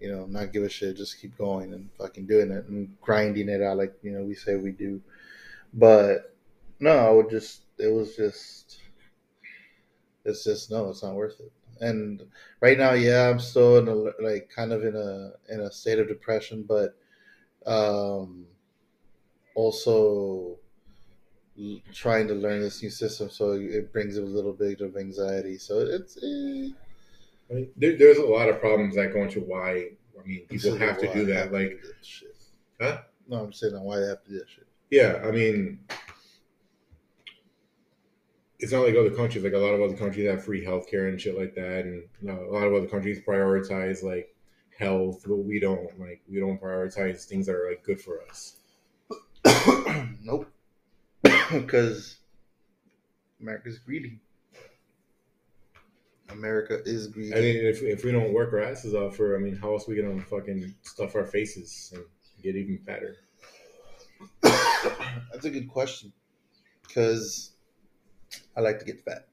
[0.00, 3.48] You know, not give a shit, just keep going and fucking doing it and grinding
[3.48, 5.00] it out like, you know, we say we do.
[5.72, 6.36] But
[6.78, 8.78] no, I would just it was just
[10.24, 11.52] it's just no, it's not worth it.
[11.80, 12.22] And
[12.60, 15.98] right now, yeah, I'm still in a like kind of in a in a state
[15.98, 16.96] of depression, but
[17.66, 18.46] um,
[19.54, 20.58] also
[21.92, 25.58] trying to learn this new system, so it brings a little bit of anxiety.
[25.58, 26.70] So it's eh,
[27.50, 29.90] I mean, there, there's a lot of problems that go into why.
[30.18, 31.52] I mean, people have to do that.
[31.52, 31.82] Like.
[32.80, 32.98] Huh?
[33.28, 34.66] No, I'm saying why they have to do that shit.
[34.90, 35.80] yeah, I mean,
[38.58, 39.44] it's not like other countries.
[39.44, 42.28] Like a lot of other countries have free healthcare and shit like that, and you
[42.28, 44.34] know, a lot of other countries prioritize like
[44.78, 45.98] health, but we don't.
[45.98, 48.56] Like, we don't prioritize things that are like good for us.
[50.22, 50.50] nope,
[51.22, 52.16] because
[53.40, 54.20] America's greedy.
[56.30, 57.34] America is greedy.
[57.34, 59.88] I mean, if, if we don't work our asses off for, I mean, how else
[59.88, 62.04] are we gonna fucking stuff our faces and
[62.42, 63.16] get even fatter?
[64.42, 66.12] That's a good question.
[66.86, 67.52] Because
[68.56, 69.28] I like to get fat.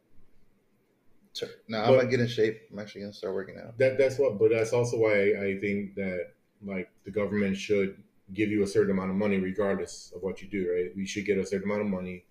[1.33, 1.49] Sure.
[1.67, 2.61] No, I'm gonna get in shape.
[2.71, 3.77] I'm actually gonna start working out.
[3.79, 8.01] That that's what, but that's also why I think that like the government should
[8.33, 10.71] give you a certain amount of money regardless of what you do.
[10.71, 10.91] Right?
[10.95, 12.25] You should get a certain amount of money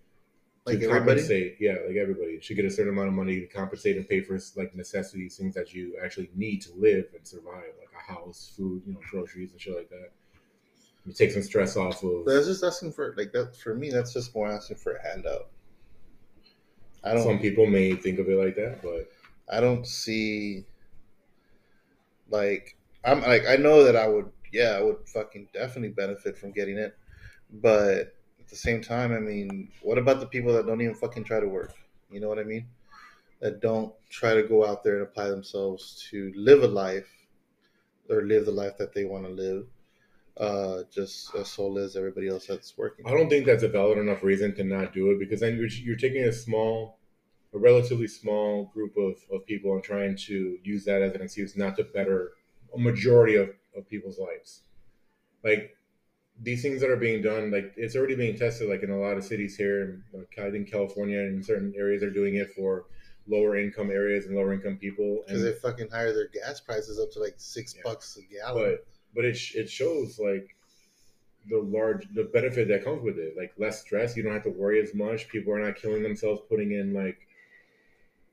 [0.67, 1.21] Like to everybody?
[1.21, 1.57] compensate.
[1.59, 4.39] Yeah, like everybody should get a certain amount of money to compensate and pay for
[4.57, 8.83] like necessities, things that you actually need to live and survive, like a house, food,
[8.87, 10.11] you know, groceries and shit like that.
[11.07, 12.25] You take some stress off of.
[12.25, 13.57] That's just asking for like that.
[13.57, 15.49] For me, that's just more asking for a handout.
[17.05, 17.25] I don't.
[17.25, 19.11] Some people may think of it like that, but
[19.51, 20.65] I don't see.
[22.31, 24.31] Like I'm like I know that I would.
[24.53, 26.97] Yeah, I would fucking definitely benefit from getting it,
[27.51, 31.25] but at the same time, I mean, what about the people that don't even fucking
[31.25, 31.73] try to work?
[32.11, 32.69] You know what I mean?
[33.41, 37.11] That don't try to go out there and apply themselves to live a life
[38.11, 39.67] or live the life that they want to live,
[40.37, 43.07] uh, just as soul as everybody else that's working.
[43.07, 45.69] I don't think that's a valid enough reason to not do it because then you're,
[45.69, 46.99] you're taking a small,
[47.55, 51.57] a relatively small group of, of people and trying to use that as an excuse
[51.57, 52.33] not to better
[52.75, 54.61] a majority of, of people's lives.
[55.45, 55.77] Like
[56.41, 59.19] these things that are being done, like it's already being tested, like in a lot
[59.19, 60.03] of cities here.
[60.39, 62.87] I think California and certain areas are doing it for
[63.29, 65.23] lower income areas and lower income people.
[65.27, 67.83] Because they fucking hire their gas prices up to like six Yeah.
[67.85, 68.63] bucks a gallon.
[68.79, 70.57] but but it it shows like
[71.51, 74.51] the large the benefit that comes with it like less stress you don't have to
[74.51, 77.19] worry as much people are not killing themselves putting in like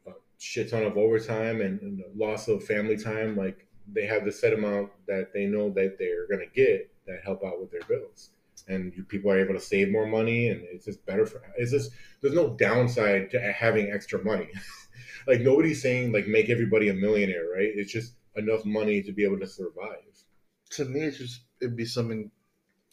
[0.07, 4.31] a shit ton of overtime and, and loss of family time like they have the
[4.31, 7.81] set amount that they know that they're going to get that help out with their
[7.87, 8.31] bills.
[8.67, 11.71] And you, people are able to save more money and it's just better for it's
[11.71, 14.49] just there's no downside to having extra money.
[15.27, 17.69] Like nobody's saying like make everybody a millionaire right?
[17.75, 19.97] It's just enough money to be able to survive
[20.71, 22.31] to me, it's just it'd be something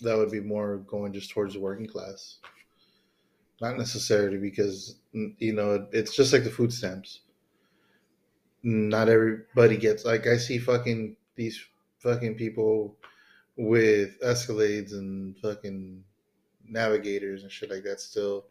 [0.00, 2.38] that would be more going just towards the working class.
[3.60, 7.20] Not necessarily because you know it's just like the food stamps.
[8.62, 11.58] Not everybody gets like I see fucking these
[11.98, 12.96] fucking people
[13.56, 16.04] with Escalades and fucking
[16.68, 18.46] navigators and shit like that still,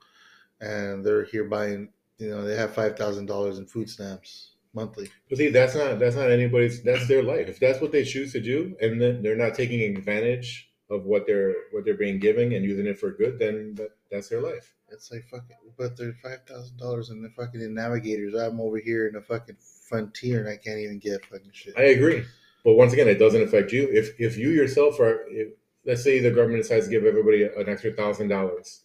[0.62, 1.90] and they're here buying.
[2.18, 5.10] You know they have five thousand dollars in food stamps monthly.
[5.30, 6.84] But see, that's not that's not anybody's.
[6.84, 7.48] That's their life.
[7.48, 11.26] If that's what they choose to do, and then they're not taking advantage of what
[11.26, 14.76] they're what they're being given and using it for good, then that, that's their life.
[14.92, 18.36] It's like fucking, but they're five thousand dollars in the fucking in navigators.
[18.36, 19.58] I'm over here in a fucking
[19.90, 21.74] frontier and I can't even get fucking shit.
[21.78, 22.24] I agree,
[22.64, 23.90] but once again, it doesn't affect you.
[23.92, 25.54] If if you yourself are, if,
[25.86, 28.82] let's say the government decides to give everybody an extra thousand dollars,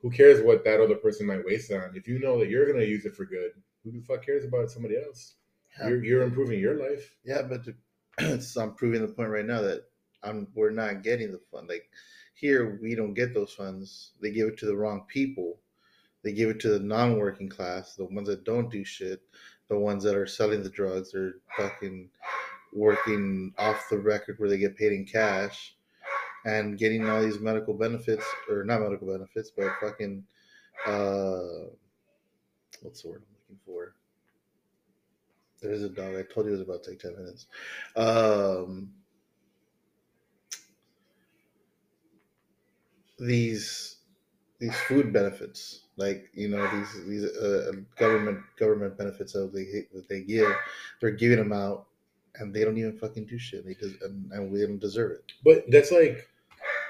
[0.00, 1.92] who cares what that other person might waste on?
[1.94, 3.52] If you know that you're gonna use it for good,
[3.84, 5.34] who the fuck cares about somebody else?
[5.78, 5.88] Yeah.
[5.88, 7.14] You're you're improving your life.
[7.24, 7.74] Yeah, but the,
[8.18, 9.84] it's, I'm proving the point right now that
[10.22, 11.68] I'm we're not getting the fund.
[11.68, 11.88] Like
[12.34, 14.12] here, we don't get those funds.
[14.20, 15.58] They give it to the wrong people.
[16.22, 19.22] They give it to the non-working class, the ones that don't do shit,
[19.68, 21.12] the ones that are selling the drugs.
[21.12, 22.10] They're fucking
[22.72, 25.74] working off the record where they get paid in cash
[26.44, 30.24] and getting all these medical benefits or not medical benefits, but fucking
[30.86, 31.66] uh,
[32.82, 33.94] what's the word looking for?
[35.60, 36.16] There's a dog.
[36.16, 37.46] I told you it was about to take ten minutes.
[37.96, 38.92] Um,
[43.18, 43.96] these
[44.58, 50.08] these food benefits, like you know these these uh, government government benefits that they that
[50.08, 50.52] they give,
[51.00, 51.86] they're giving them out,
[52.36, 53.64] and they don't even fucking do shit.
[53.64, 55.24] They just and, and we don't deserve it.
[55.44, 56.28] But that's like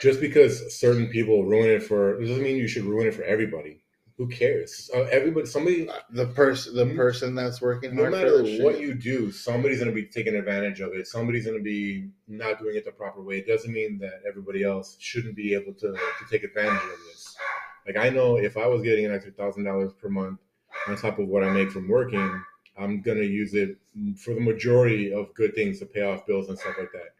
[0.01, 3.25] just because certain people ruin it for it doesn't mean you should ruin it for
[3.25, 3.82] everybody.
[4.23, 4.89] Who cares?
[4.95, 6.95] Uh, everybody, somebody, The person the Mhm.
[6.95, 10.81] person that's working no hard matter what shit, you do, somebody's gonna be taking advantage
[10.81, 11.09] of it.
[11.09, 13.39] Somebody's gonna be not doing it the proper way.
[13.39, 17.37] It doesn't mean that everybody else shouldn't be able to, to take advantage of this.
[17.85, 20.39] Like I know if I was getting an extra thousand dollars per month
[20.87, 22.41] on top of what I make from working,
[22.79, 23.77] I'm gonna use it
[24.17, 27.17] for the majority of good things to pay off bills and stuff like that.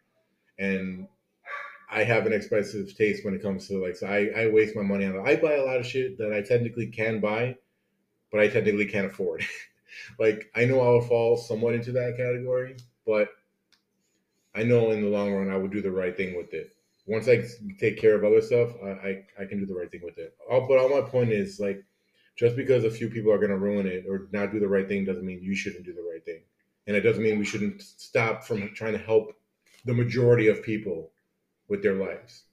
[0.57, 1.09] And
[1.93, 4.81] I have an expensive taste when it comes to like so I, I waste my
[4.81, 5.21] money on it.
[5.21, 7.55] I buy a lot of shit that I technically can buy,
[8.31, 9.45] but I technically can't afford.
[10.19, 13.29] like I know I'll fall somewhat into that category, but
[14.55, 16.75] I know in the long run I would do the right thing with it.
[17.05, 17.43] Once I
[17.79, 20.35] take care of other stuff, I, I, I can do the right thing with it.
[20.49, 21.83] All, but all my point is like
[22.35, 25.05] just because a few people are gonna ruin it or not do the right thing
[25.05, 26.41] doesn't mean you shouldn't do the right thing.
[26.87, 29.33] And it doesn't mean we shouldn't stop from trying to help
[29.85, 31.12] the majority of people
[31.73, 32.43] with their lives.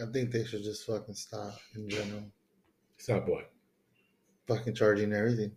[0.00, 2.22] I think they should just fucking stop in general.
[2.98, 3.50] Stop what?
[4.46, 5.50] Fucking charging everything.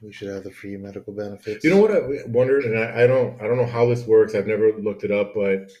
[0.00, 1.64] We should have the free medical benefits.
[1.64, 4.36] You know what I wondered, and I, I don't, I don't know how this works.
[4.36, 5.72] I've never looked it up, but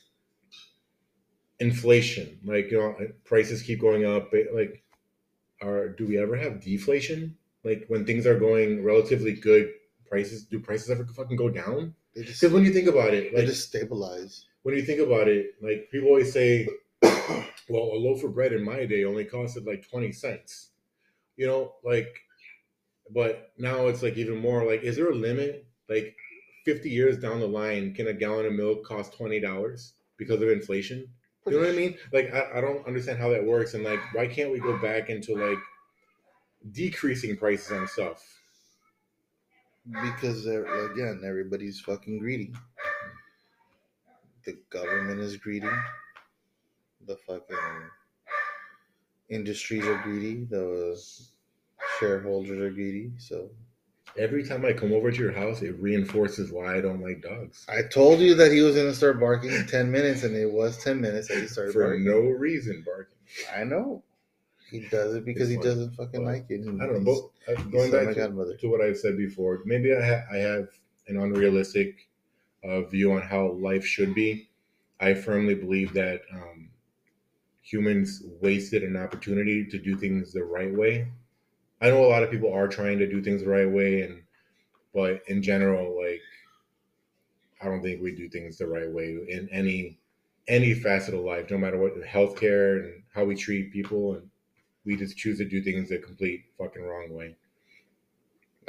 [1.60, 4.32] inflation, like you know, uh, prices keep going up.
[4.52, 4.82] Like,
[5.62, 7.36] are do we ever have deflation?
[7.62, 9.70] Like when things are going relatively good,
[10.08, 11.94] prices do prices ever fucking go down?
[12.14, 14.46] Because when you think about it, they just stabilize.
[14.64, 16.66] When you think about it, like people always say,
[17.02, 20.70] well, a loaf of bread in my day only costed like 20 cents.
[21.36, 22.08] You know, like,
[23.14, 25.66] but now it's like even more like, is there a limit?
[25.88, 26.16] Like
[26.64, 31.06] 50 years down the line, can a gallon of milk cost $20 because of inflation?
[31.46, 31.98] You know what I mean?
[32.10, 33.74] Like, I, I don't understand how that works.
[33.74, 35.58] And like, why can't we go back into like
[36.72, 38.24] decreasing prices on stuff?
[39.86, 42.54] Because again, everybody's fucking greedy.
[44.44, 45.70] The government is greedy.
[47.06, 47.56] The fucking
[49.28, 50.44] industries are greedy.
[50.44, 50.98] The
[51.98, 53.12] shareholders are greedy.
[53.18, 53.50] So
[54.16, 57.66] Every time I come over to your house, it reinforces why I don't like dogs.
[57.68, 60.78] I told you that he was gonna start barking in ten minutes, and it was
[60.84, 62.04] ten minutes that he started For barking.
[62.04, 63.16] no reason, barking.
[63.52, 64.04] I know.
[64.70, 65.72] He does it because he It's fine.
[65.74, 66.60] doesn't fucking Well, like it.
[66.62, 67.30] He- I don't know.
[67.46, 70.68] But uh, going back to, to what I've said before, maybe I, ha- I have
[71.08, 72.08] an unrealistic
[72.64, 74.48] uh, view on how life should be.
[75.00, 76.70] I firmly believe that um,
[77.62, 81.08] humans wasted an opportunity to do things the right way.
[81.80, 84.22] I know a lot of people are trying to do things the right way, and
[84.94, 86.22] but in general, like
[87.60, 89.98] I don't think we do things the right way in any
[90.46, 94.30] any facet of life, no matter what healthcare and how we treat people, and
[94.84, 97.36] we just choose to do things the complete fucking wrong way.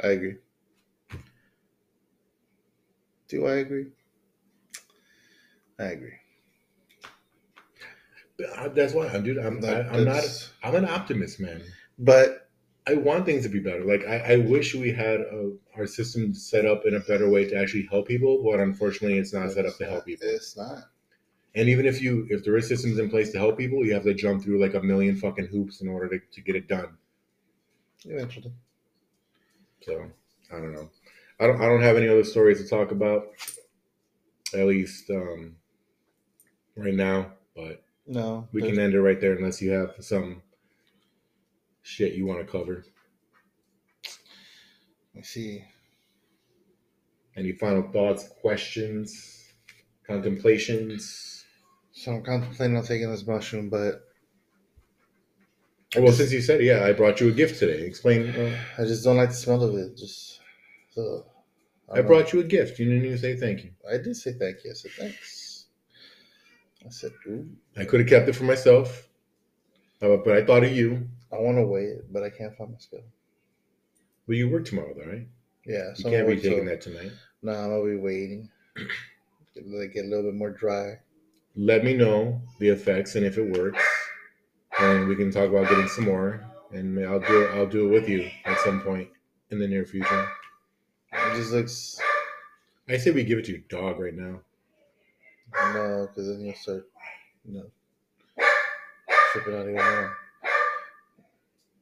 [0.02, 0.36] I agree.
[3.28, 3.86] Do I agree?
[5.78, 6.14] I agree.
[8.74, 9.38] That's why I'm, dude.
[9.38, 10.50] I'm, I, I'm not.
[10.62, 11.62] I'm an optimist, man.
[11.98, 12.48] But
[12.86, 13.84] I want things to be better.
[13.84, 17.46] Like I, I wish we had a, our system set up in a better way
[17.48, 20.28] to actually help people, but unfortunately, it's not set up to help people.
[20.28, 20.84] It's not.
[21.54, 24.04] And even if you, if there is systems in place to help people, you have
[24.04, 26.98] to jump through like a million fucking hoops in order to, to get it done.
[28.04, 28.52] Eventually.
[29.82, 30.04] So
[30.52, 30.90] I don't know.
[31.38, 31.60] I don't.
[31.60, 33.26] I don't have any other stories to talk about.
[34.54, 35.56] At least um,
[36.76, 38.48] right now, but No.
[38.52, 40.40] we can end it right there unless you have some
[41.82, 42.84] shit you want to cover.
[45.14, 45.64] Me see.
[47.36, 49.44] Any final thoughts, questions,
[50.06, 51.44] contemplations?
[51.92, 54.02] So I'm contemplating on taking this mushroom, but
[55.96, 57.84] well, since you said yeah, I brought you a gift today.
[57.84, 58.28] Explain.
[58.30, 59.96] Uh, I just don't like the smell of it.
[59.96, 60.40] Just
[60.96, 61.26] so
[61.92, 62.78] I brought you a gift.
[62.78, 63.70] You didn't even say thank you.
[63.88, 64.70] I did say thank you.
[64.70, 65.66] I said thanks.
[66.84, 67.48] I said, ooh.
[67.76, 69.08] I could have kept it for myself,
[70.00, 71.08] but I thought of you.
[71.32, 73.06] I want to wait, but I can't find my schedule.
[74.26, 75.28] But you work tomorrow, though, right?
[75.66, 77.12] Yeah, You can't be taking till- that tonight.
[77.42, 78.48] No, I'm gonna be waiting.
[79.66, 80.98] Let get a little bit more dry.
[81.56, 83.82] Let me know the effects and if it works,
[84.78, 86.44] and we can talk about getting some more.
[86.72, 87.50] And I'll do it.
[87.54, 89.08] I'll do it with you at some point
[89.50, 90.28] in the near future.
[91.32, 91.98] It just looks
[92.88, 94.40] I say we give it to your dog right now.
[95.74, 96.88] no, because then you'll start,
[97.44, 97.66] you know,
[99.32, 100.16] tripping out even more.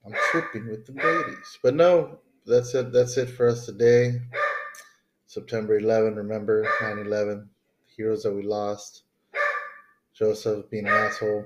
[0.07, 2.93] I'm tripping with the ladies, but no, that's it.
[2.93, 4.21] That's it for us today.
[5.27, 6.15] September 11.
[6.17, 7.47] Remember 9/11,
[7.97, 9.03] heroes that we lost.
[10.15, 11.45] Joseph being an asshole,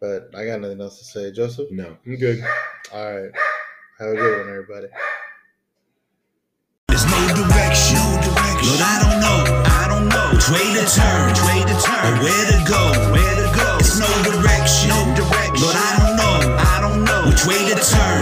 [0.00, 1.32] but I got nothing else to say.
[1.32, 2.44] Joseph, No, I'm good.
[2.92, 3.30] all right,
[3.98, 4.88] have a good one, everybody.
[8.64, 9.38] Lord, I don't know.
[9.66, 10.28] I don't know.
[10.32, 11.28] Which way to turn?
[11.28, 12.02] Which way to turn?
[12.08, 12.82] Or where to go?
[13.12, 13.68] Where to go?
[13.78, 14.88] There's no direction.
[14.88, 15.68] No direction.
[15.76, 16.36] I don't know.
[16.56, 17.28] I don't know.
[17.28, 18.13] Which way to turn?